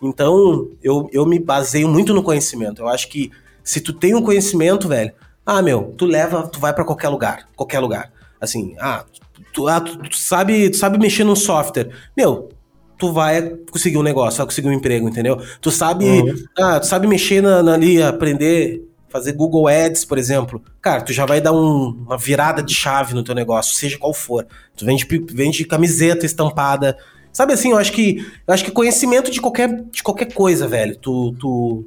[0.02, 2.82] Então, eu, eu me baseio muito no conhecimento.
[2.82, 3.30] Eu acho que
[3.62, 5.12] se tu tem um conhecimento, velho,
[5.44, 8.12] ah, meu, tu leva, tu vai para qualquer lugar, qualquer lugar.
[8.40, 9.04] Assim, ah,
[9.52, 11.90] tu, ah, tu, tu, sabe, tu sabe mexer num software.
[12.16, 12.48] Meu,
[12.96, 15.40] tu vai conseguir um negócio, vai conseguir um emprego, entendeu?
[15.60, 16.34] Tu sabe, uhum.
[16.58, 20.62] ah, tu sabe mexer na, na, ali, aprender, fazer Google Ads, por exemplo.
[20.80, 24.14] Cara, tu já vai dar um, uma virada de chave no teu negócio, seja qual
[24.14, 24.46] for.
[24.76, 26.96] Tu vende, vende camiseta estampada,
[27.32, 30.96] Sabe assim, eu acho que eu acho que conhecimento de qualquer, de qualquer coisa, velho.
[30.96, 31.84] Tu, tu...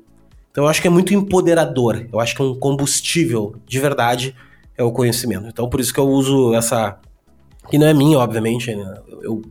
[0.51, 2.07] Então eu acho que é muito empoderador.
[2.11, 4.35] Eu acho que é um combustível de verdade
[4.77, 5.47] é o conhecimento.
[5.47, 6.97] Então por isso que eu uso essa.
[7.69, 8.73] Que não é minha, obviamente.
[8.73, 8.97] Né?
[9.21, 9.41] Eu,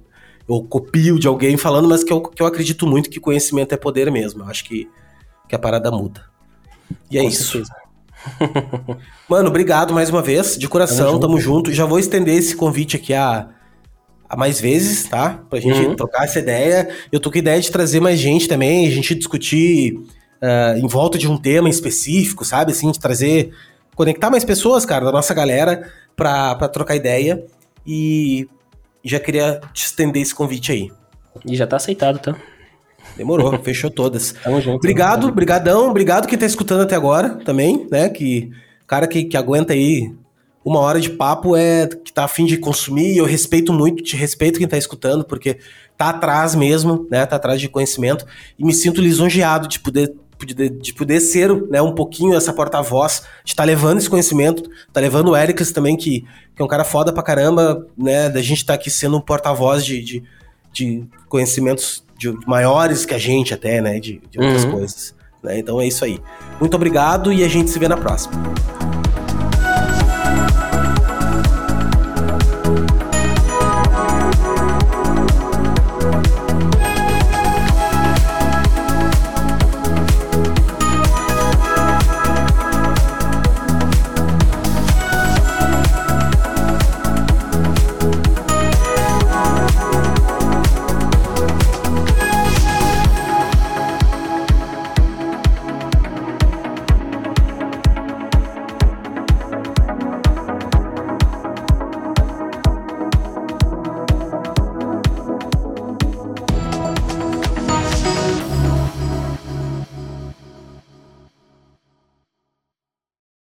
[0.49, 3.77] eu copio de alguém falando, mas que eu, que eu acredito muito que conhecimento é
[3.77, 4.43] poder mesmo.
[4.43, 4.89] Eu acho que,
[5.49, 6.25] que a parada muda.
[7.11, 7.53] E é Com isso.
[7.53, 7.75] Certeza.
[9.29, 11.21] Mano, obrigado mais uma vez, de coração, tamo junto.
[11.21, 11.73] tamo junto.
[11.73, 13.49] Já vou estender esse convite aqui a a
[14.37, 15.43] mais vezes, tá?
[15.49, 15.95] Pra gente uhum.
[15.95, 16.89] trocar essa ideia.
[17.11, 20.87] Eu tô com a ideia de trazer mais gente também, a gente discutir uh, em
[20.87, 22.73] volta de um tema específico, sabe?
[22.73, 23.53] Assim, de trazer.
[23.95, 27.45] Conectar mais pessoas, cara, da nossa galera, pra, pra trocar ideia.
[27.87, 28.49] E
[29.05, 30.91] já queria te estender esse convite aí.
[31.47, 32.37] E já tá aceitado, tá?
[33.17, 34.33] Demorou, fechou todas.
[34.43, 34.77] Tamo junto.
[34.77, 38.09] Obrigado, brigadão, obrigado quem tá escutando até agora também, né?
[38.09, 38.51] Que
[38.87, 40.13] cara que, que aguenta aí
[40.65, 44.17] uma hora de papo é que tá afim de consumir, e eu respeito muito, te
[44.17, 45.59] respeito quem tá escutando, porque
[45.97, 47.27] tá atrás mesmo, né?
[47.27, 48.25] Tá atrás de conhecimento,
[48.59, 53.53] e me sinto lisonjeado de poder de poder ser né, um pouquinho essa porta-voz, de
[53.53, 56.23] estar tá levando esse conhecimento, tá levando o Ericles também, que,
[56.55, 58.29] que é um cara foda pra caramba, né?
[58.29, 60.23] Da gente tá aqui sendo um porta-voz de, de,
[60.73, 64.01] de, conhecimentos de, maiores que a gente até, né?
[64.01, 64.73] De, de outras uhum.
[64.73, 65.15] coisas.
[65.43, 65.59] Né?
[65.59, 66.19] Então é isso aí.
[66.59, 68.35] Muito obrigado e a gente se vê na próxima.